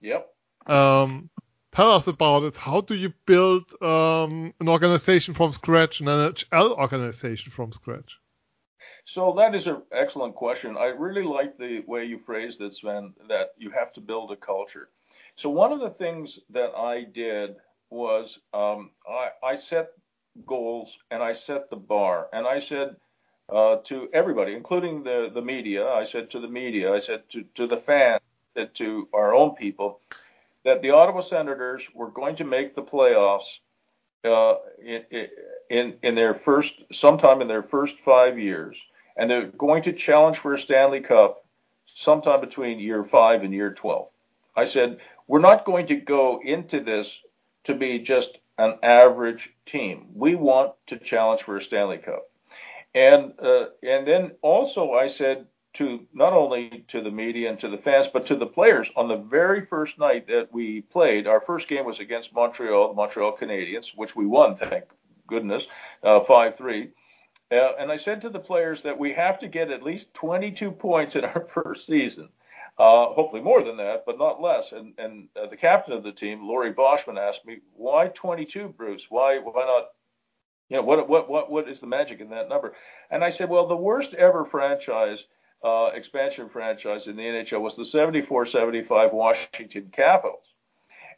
[0.00, 0.28] Yep.
[0.66, 1.30] Um,
[1.74, 2.56] tell us about it.
[2.56, 8.18] How do you build um, an organization from scratch, an NHL organization from scratch?
[9.04, 10.76] So that is an excellent question.
[10.76, 14.36] I really like the way you phrased it, Sven, that you have to build a
[14.36, 14.88] culture.
[15.36, 17.56] So one of the things that I did
[17.90, 19.88] was um, I, I, set
[20.46, 22.96] goals and I set the bar, and I said
[23.48, 27.44] uh, to everybody, including the the media, I said to the media, I said to
[27.54, 28.22] to the fans,
[28.56, 30.00] said to our own people,
[30.64, 33.58] that the Ottawa Senators were going to make the playoffs
[34.24, 35.28] uh, in,
[35.70, 38.76] in in their first sometime in their first five years,
[39.16, 41.44] and they're going to challenge for a Stanley Cup
[41.86, 44.08] sometime between year five and year twelve.
[44.56, 47.20] I said we're not going to go into this
[47.64, 50.08] to be just an average team.
[50.14, 52.22] We want to challenge for a Stanley Cup.
[52.94, 57.68] And uh, and then also I said to not only to the media and to
[57.68, 61.26] the fans, but to the players on the very first night that we played.
[61.26, 64.84] Our first game was against Montreal, the Montreal Canadiens, which we won, thank
[65.26, 65.66] goodness,
[66.02, 66.90] uh, 5 3.
[67.50, 70.72] Uh, and I said to the players that we have to get at least 22
[70.72, 72.30] points in our first season.
[72.76, 74.72] Uh, hopefully more than that, but not less.
[74.72, 79.06] And, and uh, the captain of the team, Laurie Boschman, asked me, "Why 22, Bruce?
[79.08, 79.90] Why why not
[80.68, 82.74] you know what what what what is the magic in that number
[83.10, 85.26] and i said well the worst ever franchise
[85.64, 90.44] uh, expansion franchise in the NHL was the 74-75 Washington Capitals.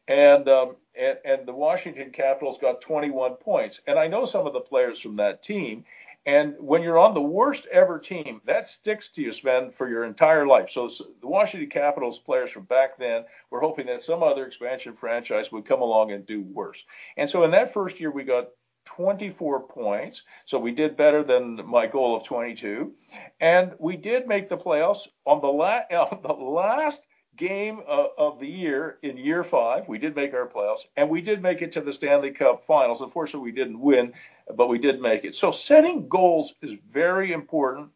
[0.09, 3.81] And, um, and and the Washington Capitals got 21 points.
[3.89, 5.85] And I know some of the players from that team.
[6.27, 10.05] And when you're on the worst ever team, that sticks to you, Sven, for your
[10.05, 10.71] entire life.
[10.71, 14.95] So, so the Washington Capitals players from back then were hoping that some other expansion
[14.95, 16.85] franchise would come along and do worse.
[17.17, 18.49] And so in that first year, we got
[18.87, 20.22] 24 points.
[20.46, 22.92] So we did better than my goal of 22.
[23.40, 27.01] And we did make the playoffs on the, la- on the last
[27.37, 29.87] game of, of, the year in year five.
[29.88, 33.03] We did make our playoffs and we did make it to the Stanley Cup finals.
[33.03, 34.14] Unfortunately, we didn't win,
[34.55, 35.35] but we did make it.
[35.35, 37.90] So setting goals is very important.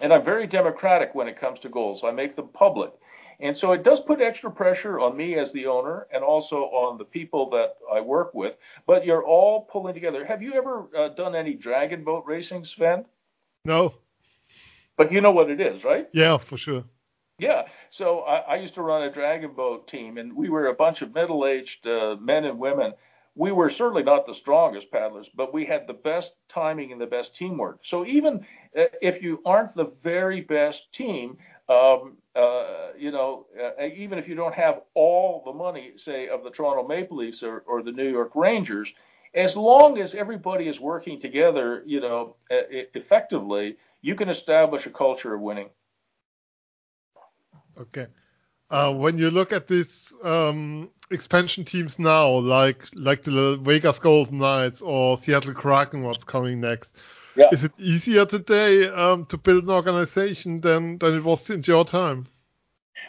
[0.00, 2.04] And I'm very democratic when it comes to goals.
[2.04, 2.92] I make them public.
[3.40, 6.98] And so it does put extra pressure on me as the owner and also on
[6.98, 8.56] the people that I work with.
[8.86, 10.24] But you're all pulling together.
[10.24, 13.04] Have you ever uh, done any dragon boat racing, Sven?
[13.64, 13.94] No.
[14.96, 16.08] But you know what it is, right?
[16.12, 16.84] Yeah, for sure.
[17.38, 17.68] Yeah.
[17.90, 21.02] So I, I used to run a dragon boat team, and we were a bunch
[21.02, 22.94] of middle aged uh, men and women.
[23.36, 27.06] We were certainly not the strongest paddlers, but we had the best timing and the
[27.06, 27.78] best teamwork.
[27.82, 28.44] So even
[28.76, 34.28] uh, if you aren't the very best team, um, uh, you know, uh, even if
[34.28, 37.92] you don't have all the money, say, of the Toronto Maple Leafs or, or the
[37.92, 38.94] New York Rangers,
[39.34, 45.34] as long as everybody is working together, you know, effectively, you can establish a culture
[45.34, 45.68] of winning.
[47.78, 48.06] Okay.
[48.70, 54.38] Uh, when you look at these um, expansion teams now, like like the Vegas Golden
[54.38, 56.90] Knights or Seattle Kraken, what's coming next?
[57.38, 57.50] Yeah.
[57.52, 61.84] Is it easier today um, to build an organization than, than it was in your
[61.84, 62.26] time?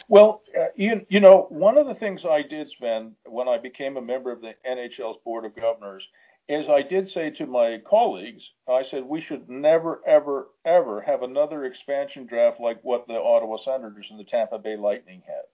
[0.06, 3.96] Well, uh, you, you know, one of the things I did, Sven, when I became
[3.96, 6.08] a member of the NHL's Board of Governors,
[6.48, 11.24] is I did say to my colleagues, I said we should never, ever, ever have
[11.24, 15.44] another expansion draft like what the Ottawa Senators and the Tampa Bay Lightning had.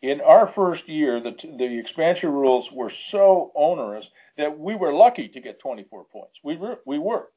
[0.00, 5.28] In our first year, the, the expansion rules were so onerous that we were lucky
[5.28, 6.40] to get 24 points.
[6.42, 7.28] We were, we were.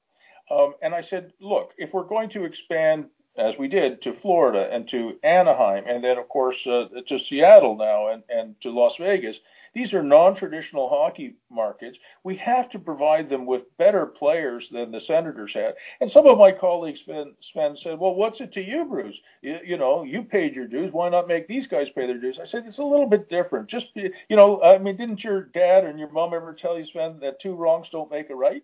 [0.49, 3.05] Um, and I said, look, if we're going to expand,
[3.37, 7.75] as we did, to Florida and to Anaheim, and then, of course, uh, to Seattle
[7.75, 9.39] now and, and to Las Vegas,
[9.75, 11.99] these are non traditional hockey markets.
[12.23, 15.75] We have to provide them with better players than the Senators had.
[15.99, 19.19] And some of my colleagues, Sven, Sven said, well, what's it to you, Bruce?
[19.41, 20.93] You, you, know, you paid your dues.
[20.93, 22.39] Why not make these guys pay their dues?
[22.39, 23.67] I said, it's a little bit different.
[23.67, 27.19] Just, you know, I mean, didn't your dad and your mom ever tell you, Sven,
[27.19, 28.63] that two wrongs don't make a right?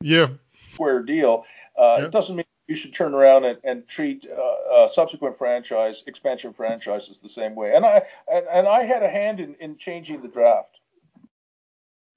[0.00, 0.28] Yeah.
[0.74, 1.44] Square deal.
[1.76, 2.02] Uh.
[2.02, 6.52] It doesn't mean you should turn around and, and treat uh, uh, subsequent franchise expansion
[6.52, 7.74] franchises the same way.
[7.74, 10.80] And I and, and I had a hand in, in changing the draft.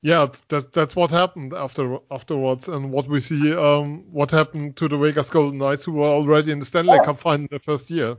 [0.04, 4.88] Yeah, that, that's what happened after afterwards, and what we see, um, what happened to
[4.88, 7.00] the Vegas Golden Knights, who were already in the Stanley.
[7.06, 8.18] Cup final the first year.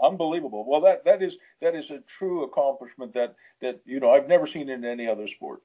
[0.00, 0.64] Unbelievable.
[0.66, 4.46] Well, that that is that is a true accomplishment that that you know I've never
[4.46, 5.60] seen in any other sport.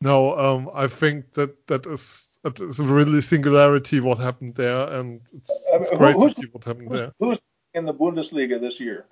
[0.00, 5.20] No, um, I think that that is it's a really singularity what happened there, and
[5.36, 7.12] it's, it's great to see what happened who's, there.
[7.18, 7.38] Who's
[7.74, 9.06] in the Bundesliga this year?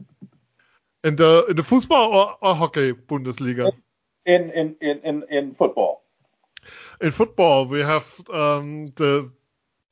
[1.05, 3.73] In the in the football or, or hockey Bundesliga?
[4.25, 6.05] In, in in in in football.
[7.01, 9.31] In football, we have um, the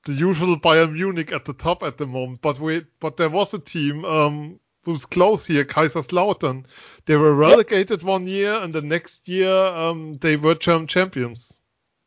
[0.04, 3.52] the usual Bayern Munich at the top at the moment, but we but there was
[3.54, 6.64] a team um, who's close here, Kaiserslautern.
[7.06, 8.08] They were relegated yep.
[8.08, 11.45] one year, and the next year um, they were German champions.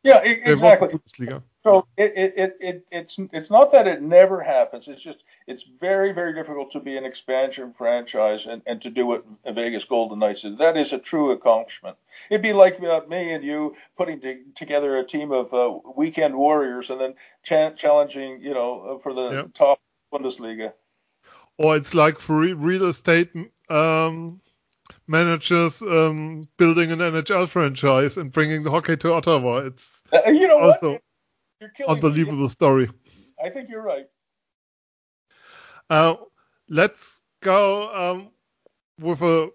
[0.03, 0.97] Yeah, exactly.
[1.61, 4.87] So it, it, it, it's it's not that it never happens.
[4.87, 9.05] It's just it's very very difficult to be an expansion franchise and, and to do
[9.05, 10.57] what Vegas Golden Knights is.
[10.57, 11.97] That is a true accomplishment.
[12.29, 16.33] It'd be like uh, me and you putting to, together a team of uh, weekend
[16.33, 19.53] warriors and then cha- challenging you know for the yep.
[19.53, 19.81] top
[20.13, 20.71] Bundesliga.
[21.57, 23.31] Or it's like for real estate
[23.69, 24.39] um,
[25.09, 29.57] managers um, building an NHL franchise and bringing the hockey to Ottawa.
[29.57, 30.99] It's uh, you know also
[31.87, 32.49] unbelievable me.
[32.49, 32.89] story.
[33.43, 34.05] I think you're right.
[35.89, 36.15] Uh,
[36.69, 38.29] let's go um,
[38.99, 39.49] with a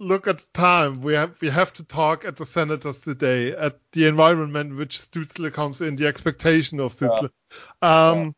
[0.00, 1.00] look at time.
[1.00, 5.52] We have we have to talk at the Senators today at the environment which Stützle
[5.52, 7.30] comes in, the expectation of Stützle.
[7.82, 8.08] Yeah.
[8.08, 8.30] Um, yeah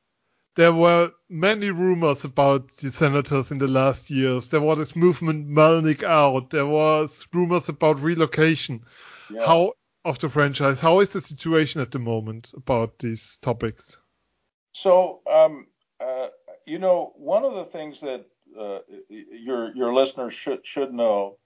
[0.57, 4.49] there were many rumors about the senators in the last years.
[4.49, 6.51] There was this movement Melnyk out.
[6.51, 8.85] There was rumors about relocation.
[9.31, 9.47] Yeah.
[9.47, 9.73] How
[10.05, 10.79] of the franchise?
[10.81, 13.99] How is the situation at the moment about these topics?
[14.73, 15.67] So, um,
[16.01, 16.29] uh,
[16.67, 18.27] you know, one of the things that
[18.59, 21.39] uh, your your listeners should should know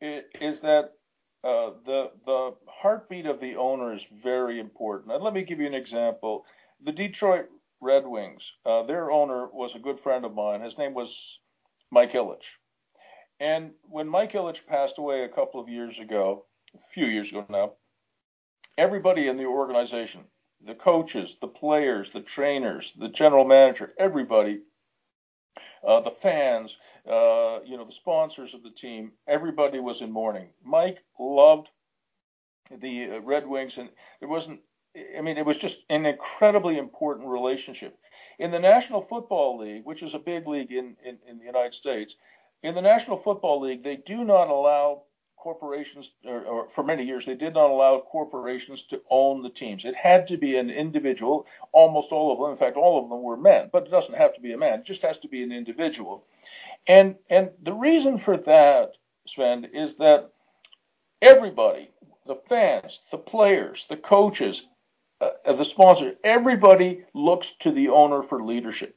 [0.00, 0.92] is that
[1.42, 5.12] uh, the the heartbeat of the owner is very important.
[5.12, 6.44] And let me give you an example.
[6.82, 7.48] The Detroit
[7.80, 10.60] Red Wings, uh, their owner was a good friend of mine.
[10.60, 11.40] His name was
[11.90, 12.46] Mike Ilitch.
[13.38, 17.44] And when Mike Ilitch passed away a couple of years ago, a few years ago
[17.48, 17.72] now,
[18.78, 20.24] everybody in the organization,
[20.64, 24.62] the coaches, the players, the trainers, the general manager, everybody,
[25.86, 30.48] uh, the fans, uh, you know, the sponsors of the team, everybody was in mourning.
[30.64, 31.70] Mike loved
[32.70, 34.60] the uh, Red Wings, and there wasn't.
[35.16, 37.98] I mean, it was just an incredibly important relationship.
[38.38, 41.74] In the National Football League, which is a big league in, in, in the United
[41.74, 42.14] States,
[42.62, 45.02] in the National Football League, they do not allow
[45.36, 49.84] corporations, or, or, for many years, they did not allow corporations to own the teams.
[49.84, 51.46] It had to be an individual.
[51.72, 54.34] Almost all of them, in fact, all of them were men, but it doesn't have
[54.34, 54.80] to be a man.
[54.80, 56.24] It just has to be an individual.
[56.86, 58.92] And and the reason for that,
[59.26, 60.32] Sven, is that
[61.20, 61.90] everybody,
[62.26, 64.66] the fans, the players, the coaches,
[65.20, 68.96] uh, the sponsor, everybody looks to the owner for leadership.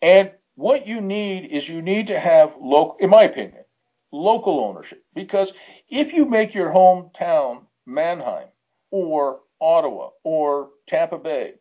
[0.00, 3.64] And what you need is you need to have local, in my opinion,
[4.12, 5.04] local ownership.
[5.14, 5.52] Because
[5.88, 8.48] if you make your hometown Mannheim
[8.90, 11.54] or Ottawa or Tampa Bay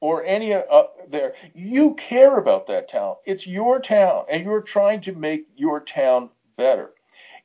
[0.00, 0.62] or any uh,
[1.08, 3.16] there, you care about that town.
[3.24, 6.90] It's your town, and you're trying to make your town better.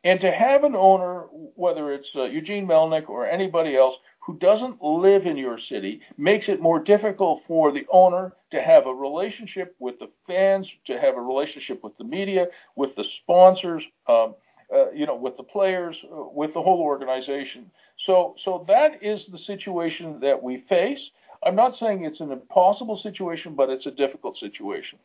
[0.03, 1.21] And to have an owner,
[1.55, 3.95] whether it's uh, Eugene Melnyk or anybody else,
[4.25, 8.87] who doesn't live in your city makes it more difficult for the owner to have
[8.87, 13.85] a relationship with the fans, to have a relationship with the media, with the sponsors,
[14.07, 14.35] um,
[14.73, 17.69] uh, you know, with the players, uh, with the whole organization.
[17.97, 21.11] So, so that is the situation that we face.
[21.45, 24.99] I'm not saying it's an impossible situation, but it's a difficult situation.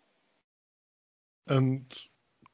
[1.48, 1.84] And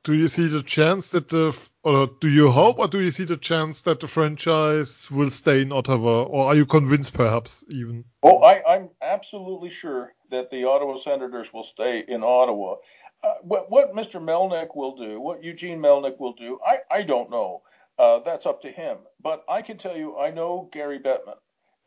[0.02, 1.54] do you see the chance that the,
[1.84, 5.60] or do you hope, or do you see the chance that the franchise will stay
[5.60, 8.04] in Ottawa, or are you convinced perhaps even?
[8.22, 12.76] Oh, I, am absolutely sure that the Ottawa Senators will stay in Ottawa.
[13.22, 14.20] Uh, what, what, Mr.
[14.20, 17.62] Melnyk will do, what Eugene Melnyk will do, I, I don't know.
[17.98, 18.98] Uh, that's up to him.
[19.22, 21.36] But I can tell you, I know Gary Bettman,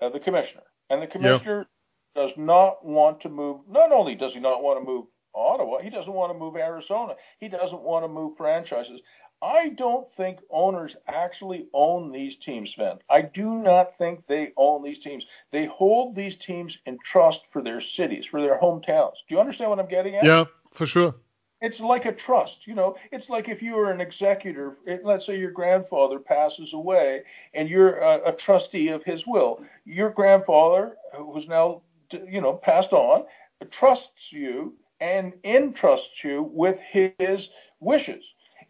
[0.02, 1.68] uh, the commissioner, and the commissioner
[2.16, 2.24] yeah.
[2.24, 3.62] does not want to move.
[3.68, 5.06] Not only does he not want to move
[5.38, 5.80] Ottawa.
[5.82, 7.16] He doesn't want to move Arizona.
[7.40, 9.02] He doesn't want to move franchises.
[9.42, 12.98] I don't think owners actually own these teams, Sven.
[13.10, 15.28] I do not think they own these teams.
[15.52, 19.18] They hold these teams in trust for their cities, for their hometowns.
[19.28, 20.26] Do you understand what I'm getting at?
[20.26, 21.16] Yeah, for sure.
[21.60, 22.98] It's like a trust, you know.
[23.12, 27.24] It's like if you were an executor, let's say your grandfather passes away
[27.54, 29.64] and you're a, a trustee of his will.
[29.84, 31.82] Your grandfather, who's now,
[32.12, 33.26] you know, passed on,
[33.72, 38.24] trusts you and entrusts you with his wishes.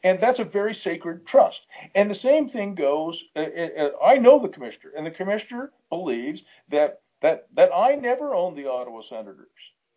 [0.04, 1.66] And that's a very sacred trust.
[1.96, 3.24] And the same thing goes.
[3.36, 7.96] Uh, uh, uh, I know the commissioner, and the commissioner believes that that that I
[7.96, 9.48] never owned the Ottawa Senators.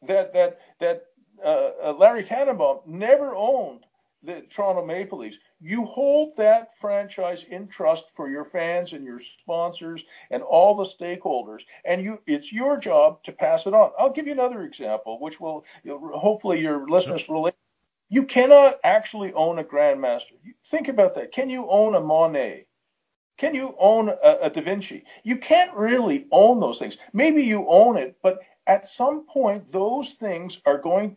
[0.02, 1.06] That that that
[1.44, 3.84] uh, uh Larry Tannenbaum never owned
[4.22, 5.38] the Toronto Maple Leafs.
[5.60, 10.84] You hold that franchise in trust for your fans and your sponsors and all the
[10.84, 13.92] stakeholders, and you it's your job to pass it on.
[13.98, 17.54] I'll give you another example, which will hopefully your listeners relate.
[18.10, 20.32] You cannot actually own a Grandmaster.
[20.66, 21.30] Think about that.
[21.30, 22.66] Can you own a Monet?
[23.38, 25.04] Can you own a, a Da Vinci?
[25.22, 26.98] You can't really own those things.
[27.12, 31.16] Maybe you own it, but at some point, those things are going,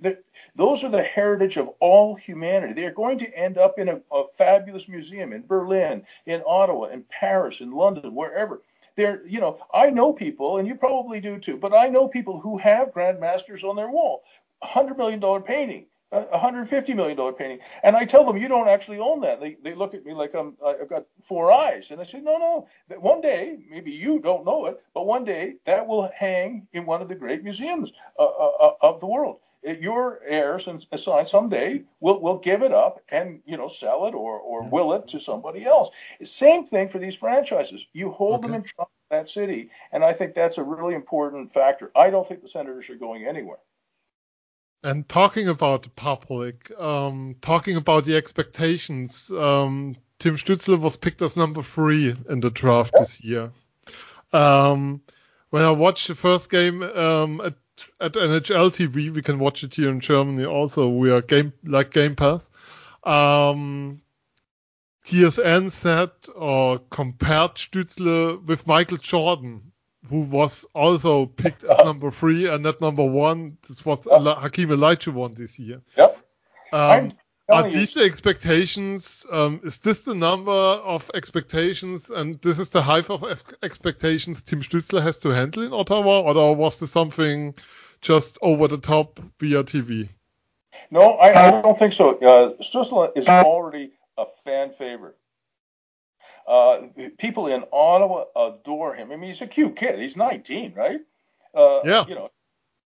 [0.56, 2.74] those are the heritage of all humanity.
[2.74, 6.86] They are going to end up in a, a fabulous museum in Berlin, in Ottawa,
[6.86, 8.62] in Paris, in London, wherever.
[8.96, 12.40] There, you know, I know people, and you probably do too, but I know people
[12.40, 14.24] who have grandmasters on their wall.
[14.62, 18.38] A hundred million dollar painting, a hundred fifty million dollar painting, and I tell them
[18.38, 19.40] you don't actually own that.
[19.40, 22.38] They they look at me like I'm I've got four eyes, and I say no
[22.38, 22.68] no.
[23.00, 27.02] One day maybe you don't know it, but one day that will hang in one
[27.02, 29.40] of the great museums uh, uh, uh of the world.
[29.64, 34.14] Your heirs and assign someday will will give it up and you know sell it
[34.14, 35.90] or or will it to somebody else.
[36.24, 37.86] Same thing for these franchises.
[37.94, 38.48] You hold okay.
[38.48, 41.92] them in trust that city, and I think that's a really important factor.
[41.96, 43.60] I don't think the Senators are going anywhere.
[44.84, 51.22] And talking about the public, um, talking about the expectations, um, Tim Stützle was picked
[51.22, 53.52] as number three in the draft this year.
[54.34, 55.02] Um,
[55.52, 57.54] when I watched the first game um, at,
[58.02, 60.90] at NHL TV, we can watch it here in Germany also.
[60.90, 62.50] We are game like Game Pass.
[63.04, 64.02] Um,
[65.06, 69.72] TSN said or compared Stützle with Michael Jordan
[70.10, 73.58] who was also picked as number three and not number one.
[73.68, 74.38] This was yep.
[74.38, 75.82] Hakeem Olajuwon this year.
[75.98, 76.18] Yep.
[76.72, 77.14] Um,
[77.50, 79.26] are these the expectations?
[79.32, 83.24] Um, is this the number of expectations, and this is the height of
[83.62, 87.54] expectations Tim Stützle has to handle in Ottawa, or was this something
[88.02, 90.10] just over the top via TV?
[90.90, 92.18] No, I, I don't think so.
[92.18, 95.18] Uh, Stützle is already a fan favorite.
[96.48, 96.88] Uh,
[97.18, 99.12] people in Ottawa adore him.
[99.12, 100.00] I mean, he's a cute kid.
[100.00, 101.00] He's 19, right?
[101.56, 102.06] Uh, yeah.
[102.08, 102.32] You know,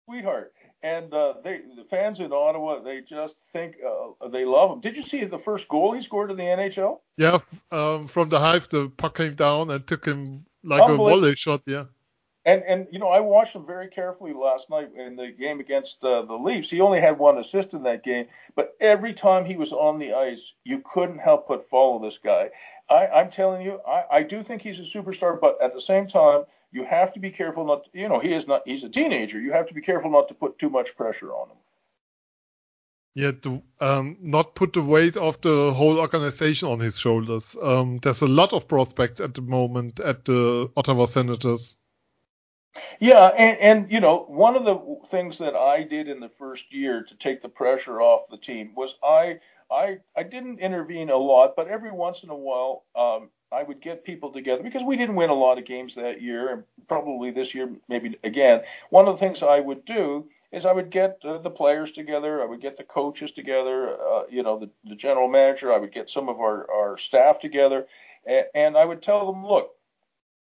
[0.07, 0.55] sweetheart.
[0.84, 4.80] And uh, they, the fans in Ottawa, they just think uh, they love him.
[4.80, 6.98] Did you see the first goal he scored in the NHL?
[7.16, 7.38] Yeah,
[7.70, 11.62] um, from the hive, the puck came down and took him like a volley shot.
[11.66, 11.84] Yeah.
[12.45, 16.03] And and you know, I watched him very carefully last night in the game against
[16.03, 16.70] uh, the Leafs.
[16.70, 18.26] He only had one assist in that game,
[18.57, 22.51] but every time he was on the ice, you couldn't help but follow this guy.
[22.90, 26.09] I, I'm telling you, I, I do think he's a superstar, but at the same
[26.09, 27.84] time, you have to be careful not.
[27.84, 28.62] To, you know, he is not.
[28.66, 29.40] He's a teenager.
[29.40, 31.57] You have to be careful not to put too much pressure on him.
[33.14, 37.55] Yeah, to um, not put the weight of the whole organization on his shoulders.
[37.62, 41.76] Um, there's a lot of prospects at the moment at the Ottawa Senators.
[43.01, 46.73] Yeah, and, and you know, one of the things that I did in the first
[46.73, 51.16] year to take the pressure off the team was I I I didn't intervene a
[51.16, 54.97] lot, but every once in a while um, I would get people together because we
[54.97, 58.62] didn't win a lot of games that year, and probably this year maybe again.
[58.91, 62.43] One of the things I would do is I would get uh, the players together,
[62.43, 65.93] I would get the coaches together, uh, you know, the, the general manager, I would
[65.93, 67.87] get some of our, our staff together,
[68.27, 69.70] and, and I would tell them, look,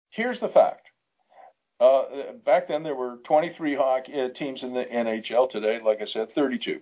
[0.09, 0.84] here's the fact
[1.79, 5.49] uh, back then, there were 23 hockey uh, teams in the NHL.
[5.49, 6.79] Today, like I said, 32.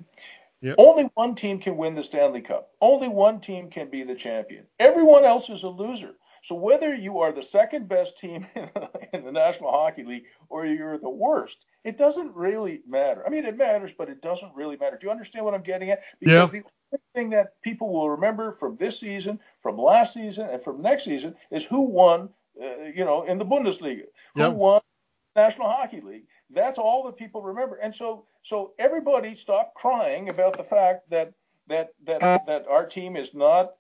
[0.62, 0.76] Yep.
[0.78, 2.70] Only one team can win the Stanley Cup.
[2.80, 4.66] Only one team can be the champion.
[4.80, 6.16] Everyone else is a loser.
[6.44, 8.46] So whether you are the second best team
[9.14, 13.26] in the National Hockey League or you're the worst, it doesn't really matter.
[13.26, 14.98] I mean, it matters, but it doesn't really matter.
[14.98, 16.00] Do you understand what I'm getting at?
[16.20, 16.60] Because yeah.
[16.60, 20.82] the only thing that people will remember from this season, from last season, and from
[20.82, 22.30] next season is who won
[22.62, 24.04] uh, you know, in the Bundesliga,
[24.36, 24.54] who yep.
[24.54, 24.82] won
[25.36, 26.26] National Hockey League.
[26.50, 27.76] That's all that people remember.
[27.76, 31.34] And so, so everybody stopped crying about the fact that
[31.68, 33.74] that that that our team is not,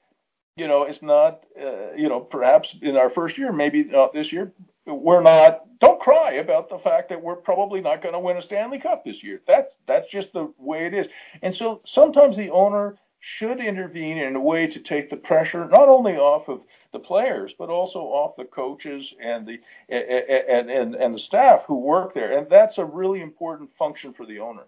[0.55, 4.31] you know, it's not, uh, you know, perhaps in our first year, maybe not this
[4.31, 4.53] year,
[4.85, 5.61] we're not.
[5.79, 9.03] Don't cry about the fact that we're probably not going to win a Stanley Cup
[9.03, 9.41] this year.
[9.45, 11.07] That's that's just the way it is.
[11.41, 12.95] And so sometimes the owner
[13.25, 16.61] should intervene in a way to take the pressure not only off of
[16.91, 21.79] the players but also off the coaches and the and and, and the staff who
[21.79, 22.37] work there.
[22.37, 24.65] And that's a really important function for the owner.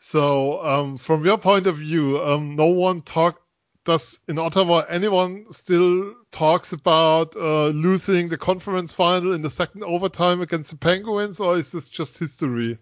[0.00, 3.42] So um, from your point of view um, no one talk
[3.84, 9.84] does in ottawa anyone still talks about uh, losing the conference final in the second
[9.84, 12.78] overtime against the penguins or is this just history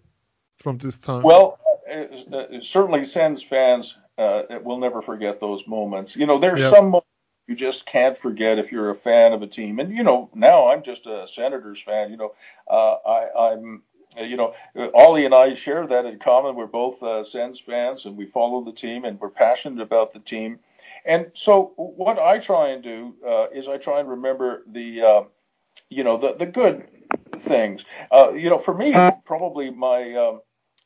[0.59, 1.23] from this time?
[1.23, 1.59] Well
[1.91, 6.15] it, it certainly Sens fans uh, we'll never forget those moments.
[6.17, 6.69] You know, there's Yep.
[6.69, 7.07] some moments
[7.47, 9.79] you just can't forget if you're a fan of a team.
[9.79, 12.11] And you know, now I'm just a Senators fan.
[12.11, 12.33] You know,
[12.69, 13.83] uh, I, I'm.
[14.19, 14.55] uh, You know,
[14.93, 16.55] Ollie and I share that in common.
[16.55, 20.19] We're both uh, Sens fans, and we follow the team, and we're passionate about the
[20.21, 20.59] team.
[21.05, 25.23] And so, what I try and do uh, is I try and remember the, uh,
[25.89, 26.87] you know, the the good
[27.39, 27.85] things.
[28.11, 30.41] Uh, you know, for me, probably my um,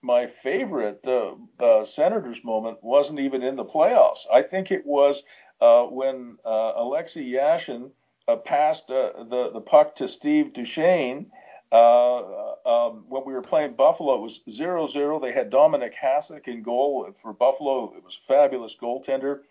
[0.06, 4.20] my favorite uh, uh, Senators moment wasn't even in the playoffs.
[4.32, 5.24] I think it was
[5.60, 7.90] uh, when uh, Alexei Yashin
[8.28, 11.32] uh, passed uh, the the puck to Steve Duchesne.
[11.72, 15.22] Um, when we were playing Buffalo, it was 0-0.
[15.22, 17.94] They had Dominik Hasek in goal for Buffalo.
[17.98, 19.42] It was a fabulous goaltender.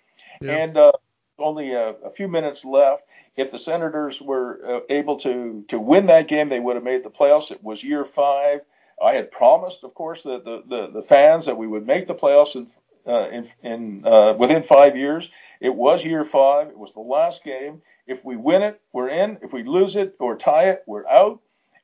[0.41, 0.53] Yeah.
[0.53, 0.79] And
[1.39, 3.03] only a, a, few minutes left.
[3.37, 7.11] If the Senators were able to to win that game, they would have made the
[7.11, 7.51] playoffs.
[7.51, 8.61] It was year five.
[9.05, 12.15] I had promised, of course, that the, the, the fans that we would make the
[12.15, 12.69] playoffs in
[13.07, 15.29] uh, in, in uh, within five years.
[15.61, 16.69] It was year five.
[16.69, 17.83] It was the last game.
[18.07, 19.39] If we win it, we're in.
[19.43, 21.41] If we lose it or tie it, we're out.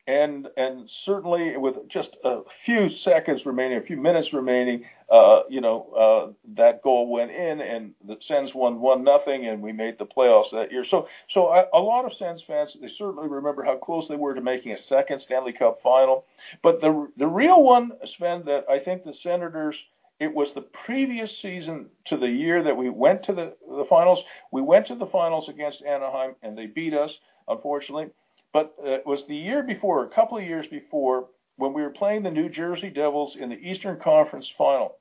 [0.07, 5.61] And and certainly with just a few seconds remaining, a few minutes remaining, uh, you
[5.61, 9.99] know, uh, that goal went in, and the Sens won one nothing, and we made
[9.99, 10.85] the playoffs that year.
[10.85, 14.35] So so I, a lot of Sens fans they certainly remember how close they were
[14.35, 16.25] to making a second Stanley Cup final.
[16.63, 19.85] But the the real one, Sven, that I think the Senators
[20.21, 24.23] it was the previous season to the year that we went to the, the finals.
[24.53, 28.11] We went to the finals against Anaheim and they beat us, unfortunately.
[28.53, 31.91] But uh, it was the year before, a couple of years before, when we were
[31.91, 34.97] playing the New Jersey Devils in the Eastern Conference final.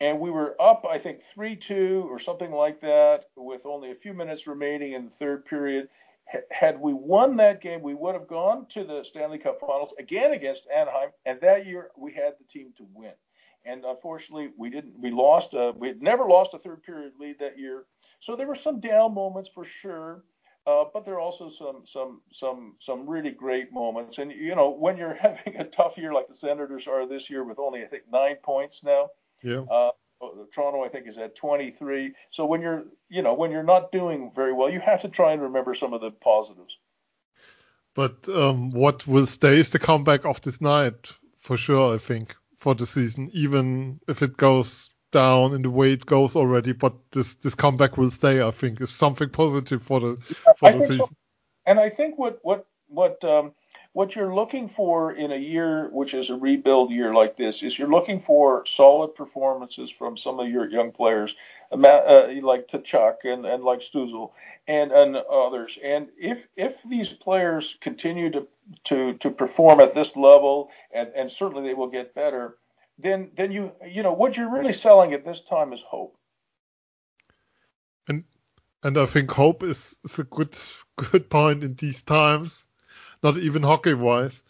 [0.00, 3.96] And we were up, I think, 3 2 or something like that, with only a
[3.96, 5.88] few minutes remaining in the third period.
[6.32, 9.94] H- had we won that game, we would have gone to the Stanley Cup finals
[9.98, 11.10] again against Anaheim.
[11.26, 13.14] And that year, we had the team to win
[13.64, 17.38] and unfortunately we didn't we lost a, we had never lost a third period lead
[17.40, 17.84] that year
[18.20, 20.24] so there were some down moments for sure
[20.66, 24.18] Uh, but there are also some some some some really great moments.
[24.18, 27.42] And you know, when you're having a tough year like the Senators are this year,
[27.44, 29.08] with only I think nine points now.
[29.42, 29.62] Yeah.
[29.70, 29.90] Uh,
[30.52, 32.12] Toronto, I think, is at 23.
[32.30, 35.32] So when you're, you know, when you're not doing very well, you have to try
[35.32, 36.78] and remember some of the positives.
[37.94, 41.94] But um, what will stay is the comeback of this night for sure.
[41.94, 46.36] I think for the season, even if it goes down in the way it goes
[46.36, 48.42] already, but this this comeback will stay.
[48.42, 50.18] I think is something positive for the
[50.58, 50.98] for I the season.
[50.98, 51.10] so.
[51.66, 53.52] And I think what what what um,
[53.98, 57.76] what you're looking for in a year which is a rebuild year like this is
[57.76, 61.34] you're looking for solid performances from some of your young players,
[61.72, 64.30] uh, like Tkachuk and, and like Stützle
[64.68, 65.76] and and others.
[65.82, 68.46] And if if these players continue to
[68.84, 72.56] to to perform at this level, and and certainly they will get better,
[73.00, 76.16] then then you you know what you're really selling at this time is hope.
[78.06, 78.22] And
[78.84, 80.56] and I think hope is, is a good
[80.94, 82.67] good point in these times,
[83.22, 84.42] not even hockey wise.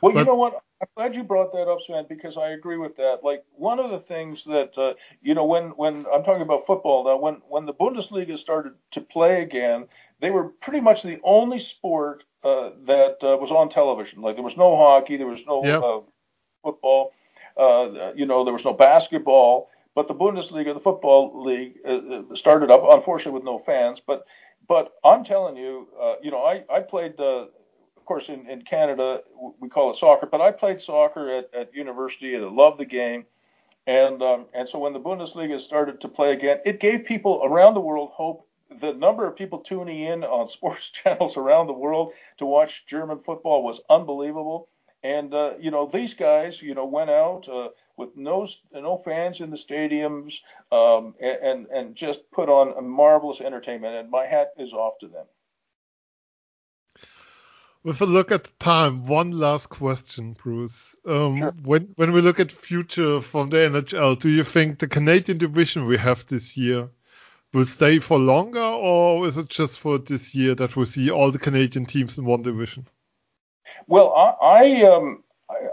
[0.00, 0.62] Well, you know what?
[0.80, 3.24] I'm glad you brought that up, Sven, because I agree with that.
[3.24, 7.04] Like one of the things that uh, you know, when when I'm talking about football
[7.04, 9.88] now, when when the Bundesliga started to play again,
[10.20, 14.20] they were pretty much the only sport uh, that uh, was on television.
[14.20, 15.78] Like there was no hockey, there was no Yeah.
[15.78, 16.00] uh,
[16.62, 17.12] football,
[17.56, 19.70] uh, you know, there was no basketball.
[19.94, 24.00] But the Bundesliga, the football league, uh, uh, started up, unfortunately with no fans.
[24.06, 24.26] But
[24.68, 27.18] but I'm telling you, uh, you know, I I played.
[27.18, 27.46] Uh,
[28.06, 29.22] course, in, in Canada,
[29.60, 32.84] we call it soccer, but I played soccer at, at university and I loved the
[32.84, 33.26] game.
[33.86, 37.74] And, um, and so when the Bundesliga started to play again, it gave people around
[37.74, 38.48] the world hope.
[38.80, 43.20] The number of people tuning in on sports channels around the world to watch German
[43.20, 44.68] football was unbelievable.
[45.02, 49.40] And, uh, you know, these guys, you know, went out uh, with no, no fans
[49.40, 50.40] in the stadiums
[50.72, 53.94] um, and, and, and just put on a marvelous entertainment.
[53.94, 55.26] And my hat is off to them.
[57.86, 60.96] With a look at the time, one last question, Bruce.
[61.06, 61.54] Um, Sure.
[61.62, 65.86] When when we look at future from the NHL, do you think the Canadian division
[65.86, 66.88] we have this year
[67.52, 71.30] will stay for longer, or is it just for this year that we see all
[71.30, 72.88] the Canadian teams in one division?
[73.86, 75.22] Well, I I, um,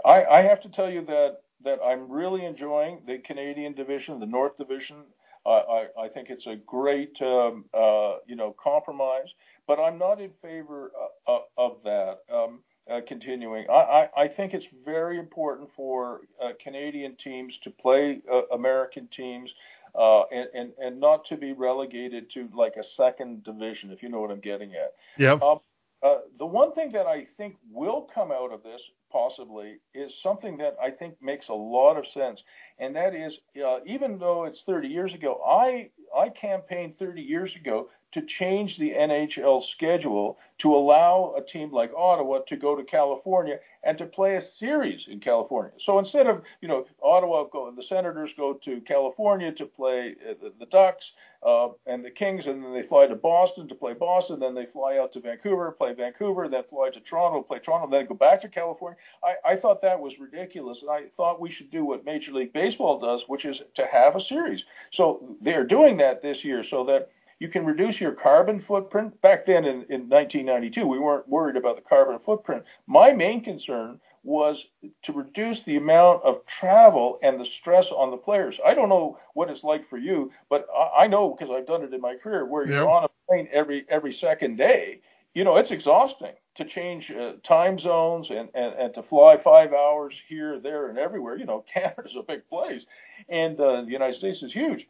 [0.04, 4.26] I I have to tell you that that I'm really enjoying the Canadian division, the
[4.26, 4.98] North Division.
[5.44, 9.34] I I, I think it's a great um, uh, you know compromise,
[9.66, 10.92] but I'm not in favor
[11.26, 12.20] of, of that.
[12.32, 12.60] Um,
[12.90, 18.20] uh, continuing, I, I, I think it's very important for uh, Canadian teams to play
[18.30, 19.54] uh, American teams
[19.94, 24.08] uh, and, and and not to be relegated to like a second division, if you
[24.08, 24.94] know what I'm getting at.
[25.16, 25.34] Yeah.
[25.34, 25.60] Um,
[26.02, 30.58] uh, the one thing that I think will come out of this possibly is something
[30.58, 32.44] that I think makes a lot of sense,
[32.78, 37.56] and that is uh, even though it's 30 years ago, I I campaigned 30 years
[37.56, 42.84] ago to change the NHL schedule to allow a team like Ottawa to go to
[42.84, 45.72] California and to play a series in California.
[45.78, 50.34] So instead of you know Ottawa go, the Senators go to California to play uh,
[50.40, 53.94] the, the Ducks uh, and the Kings, and then they fly to Boston to play
[53.94, 57.90] Boston, then they fly out to Vancouver, play Vancouver, then fly to Toronto, play Toronto,
[57.90, 58.96] then go back to California.
[59.24, 62.52] I, I thought that was ridiculous, and I thought we should do what Major League
[62.52, 64.66] Baseball does, which is to have a series.
[64.90, 69.20] So they're doing that this year so that you can reduce your carbon footprint.
[69.20, 72.64] Back then in, in 1992, we weren't worried about the carbon footprint.
[72.86, 74.66] My main concern was
[75.02, 78.58] to reduce the amount of travel and the stress on the players.
[78.64, 81.82] I don't know what it's like for you, but I, I know because I've done
[81.82, 85.00] it in my career where you're on a plane every every second day.
[85.34, 89.72] You know, it's exhausting to change uh, time zones and, and, and to fly five
[89.72, 91.36] hours here, there, and everywhere.
[91.36, 92.86] You know, Canada's a big place,
[93.28, 94.88] and uh, the United States is huge.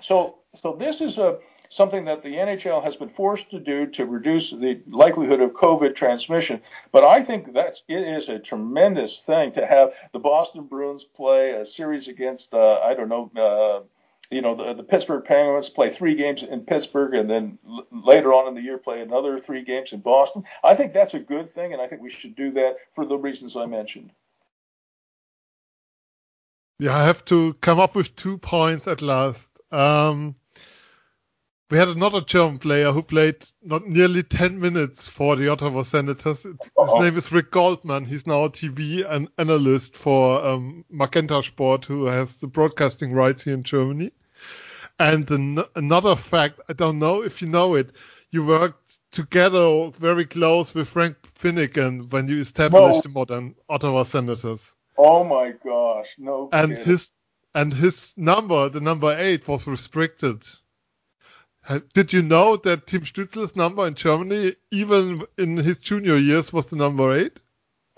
[0.00, 1.38] So, so this is a
[1.68, 5.94] something that the NHL has been forced to do to reduce the likelihood of COVID
[5.94, 6.60] transmission.
[6.92, 11.50] But I think that's it is a tremendous thing to have the Boston Bruins play
[11.50, 13.30] a series against uh, I don't know.
[13.36, 13.84] Uh,
[14.30, 18.34] you know the, the Pittsburgh Penguins play three games in Pittsburgh and then l- later
[18.34, 20.44] on in the year play another three games in Boston.
[20.62, 23.16] I think that's a good thing, and I think we should do that for the
[23.16, 24.10] reasons I mentioned.
[26.78, 29.48] Yeah, I have to come up with two points at last.
[29.72, 30.36] Um,
[31.70, 36.44] we had another German player who played not nearly 10 minutes for the Ottawa Senators.
[36.44, 37.02] His Uh-oh.
[37.02, 38.06] name is Erich Goldmann.
[38.06, 43.42] He's now a TV an analyst for um, Magenta Sport, who has the broadcasting rights
[43.44, 44.12] here in Germany.
[44.98, 47.92] And an- another fact, I don't know if you know it,
[48.30, 54.72] you worked together very close with Frank Finnigan when you established the modern Ottawa Senators
[54.98, 56.48] Oh my gosh, no.
[56.52, 56.84] and kidding.
[56.84, 57.10] his
[57.54, 60.44] and his number, the number eight, was restricted.
[61.92, 66.70] Did you know that Tim Stützle's number in Germany, even in his junior years, was
[66.70, 67.40] the number eight?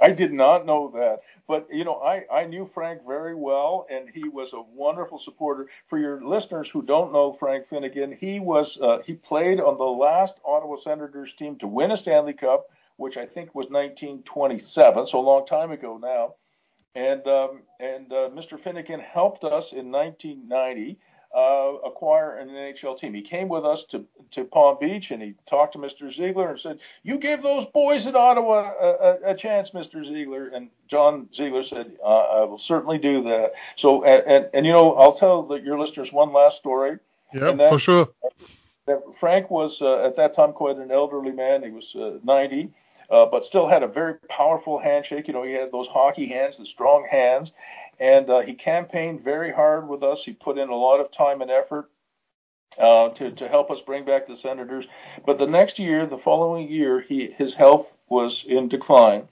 [0.01, 1.21] I did not know that.
[1.47, 5.69] But, you know, I, I knew Frank very well, and he was a wonderful supporter.
[5.87, 9.85] For your listeners who don't know Frank Finnigan, he was uh, he played on the
[9.85, 12.67] last Ottawa Senators team to win a Stanley Cup,
[12.97, 16.35] which I think was 1927, so a long time ago now.
[16.95, 18.59] And um, and uh, Mr.
[18.59, 20.99] Finnigan helped us in 1990
[21.35, 23.15] uh, acquire an NHL team.
[23.15, 26.13] He came with us to, to Palm Beach and he talked to Mr.
[26.13, 30.05] Ziegler and said, "You give those boys in Ottawa a, a, a chance, Mr.
[30.05, 34.67] Ziegler." And John Ziegler said, uh, "I will certainly do that." So, and, and, and
[34.67, 36.99] you know, I'll tell the, your listeners one last story.
[37.33, 38.09] Yeah, that, for sure.
[38.87, 41.63] That Frank was uh, at that time quite an elderly man.
[41.63, 42.73] He was uh, 90.
[43.09, 45.27] Uh, but still had a very powerful handshake.
[45.27, 47.51] You know, he had those hockey hands, the strong hands,
[48.01, 50.25] and uh, he campaigned very hard with us.
[50.25, 51.91] He put in a lot of time and effort
[52.79, 54.89] uh, to to help us bring back the Senators.
[55.27, 59.29] But the next year, the following year, he his health was in decline,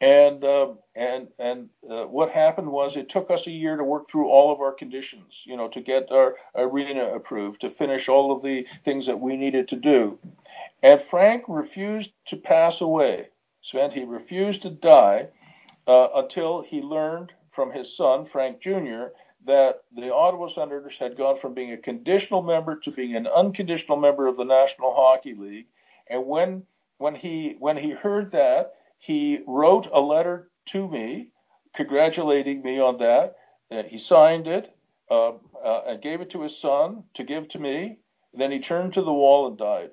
[0.00, 4.10] and uh, and and uh, what happened was it took us a year to work
[4.10, 5.42] through all of our conditions.
[5.44, 9.36] You know, to get our arena approved, to finish all of the things that we
[9.36, 10.18] needed to do.
[10.82, 13.28] And Frank refused to pass away.
[13.62, 15.28] Sven, he refused to die
[15.86, 19.06] uh, until he learned from his son, Frank Jr.,
[19.46, 23.98] that the Ottawa Senators had gone from being a conditional member to being an unconditional
[23.98, 25.66] member of the National Hockey League.
[26.08, 26.64] And when
[26.98, 31.28] when he when he heard that, he wrote a letter to me
[31.74, 33.36] congratulating me on that.
[33.70, 34.74] Uh, he signed it
[35.10, 35.32] uh,
[35.62, 37.98] uh, and gave it to his son to give to me.
[38.32, 39.90] Then he turned to the wall and died.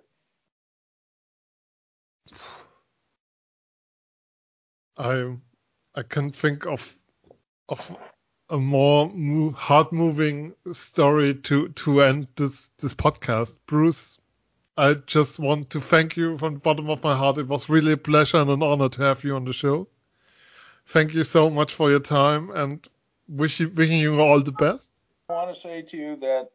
[4.97, 5.35] I
[5.95, 6.95] I can think of
[7.71, 7.97] of
[8.49, 9.09] a more
[9.53, 13.55] heart moving story to to end this this podcast.
[13.65, 14.17] Bruce,
[14.77, 17.37] I just want to thank you from the bottom of my heart.
[17.37, 19.87] It was really a pleasure and an honor to have you on the show.
[20.87, 22.85] Thank you so much for your time and
[23.29, 24.89] wish you, wishing you all the best.
[25.29, 26.49] I want to say to you that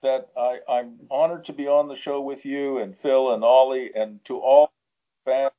[0.00, 3.90] that I, I'm honored to be on the show with you and Phil and Ollie
[3.94, 4.72] and to all
[5.26, 5.52] fans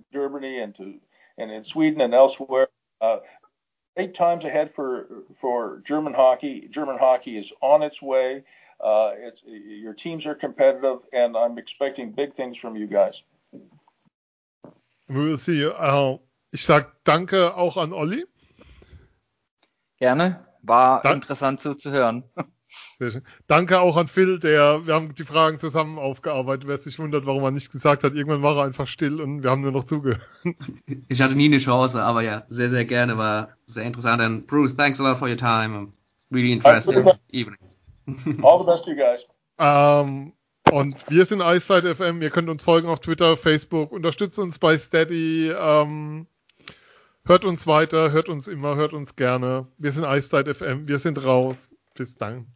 [0.00, 0.94] in Germany and to
[1.38, 2.68] and in Sweden and elsewhere.
[3.00, 3.18] Uh,
[3.96, 6.68] great times ahead for for German hockey.
[6.70, 8.44] German hockey is on its way.
[8.78, 13.22] Uh, it's your teams are competitive, and I'm expecting big things from you guys.
[15.08, 15.70] We will see you.
[15.70, 16.18] Uh,
[16.52, 18.26] ich sag Danke auch an Olli.
[19.98, 20.44] Gerne.
[20.62, 21.22] War Dank.
[21.22, 22.24] interessant zuzuhören.
[22.98, 23.22] Sehr schön.
[23.46, 26.66] Danke auch an Phil, der, wir haben die Fragen zusammen aufgearbeitet.
[26.66, 29.50] Wer sich wundert, warum er nicht gesagt hat, irgendwann war er einfach still und wir
[29.50, 30.22] haben nur noch zugehört.
[31.08, 34.22] Ich hatte nie eine Chance, aber ja, sehr, sehr gerne, war sehr interessant.
[34.22, 35.92] And Bruce, thanks a lot for your time.
[36.30, 37.58] Really interesting evening.
[38.42, 39.26] All the best to you guys.
[39.58, 40.32] Um,
[40.72, 42.22] und wir sind Eiszeit FM.
[42.22, 45.52] Ihr könnt uns folgen auf Twitter, Facebook, unterstützt uns bei Steady.
[45.52, 46.26] Um,
[47.24, 49.66] hört uns weiter, hört uns immer, hört uns gerne.
[49.78, 50.88] Wir sind Eiszeit FM.
[50.88, 51.70] Wir sind raus.
[51.94, 52.46] Bis dann.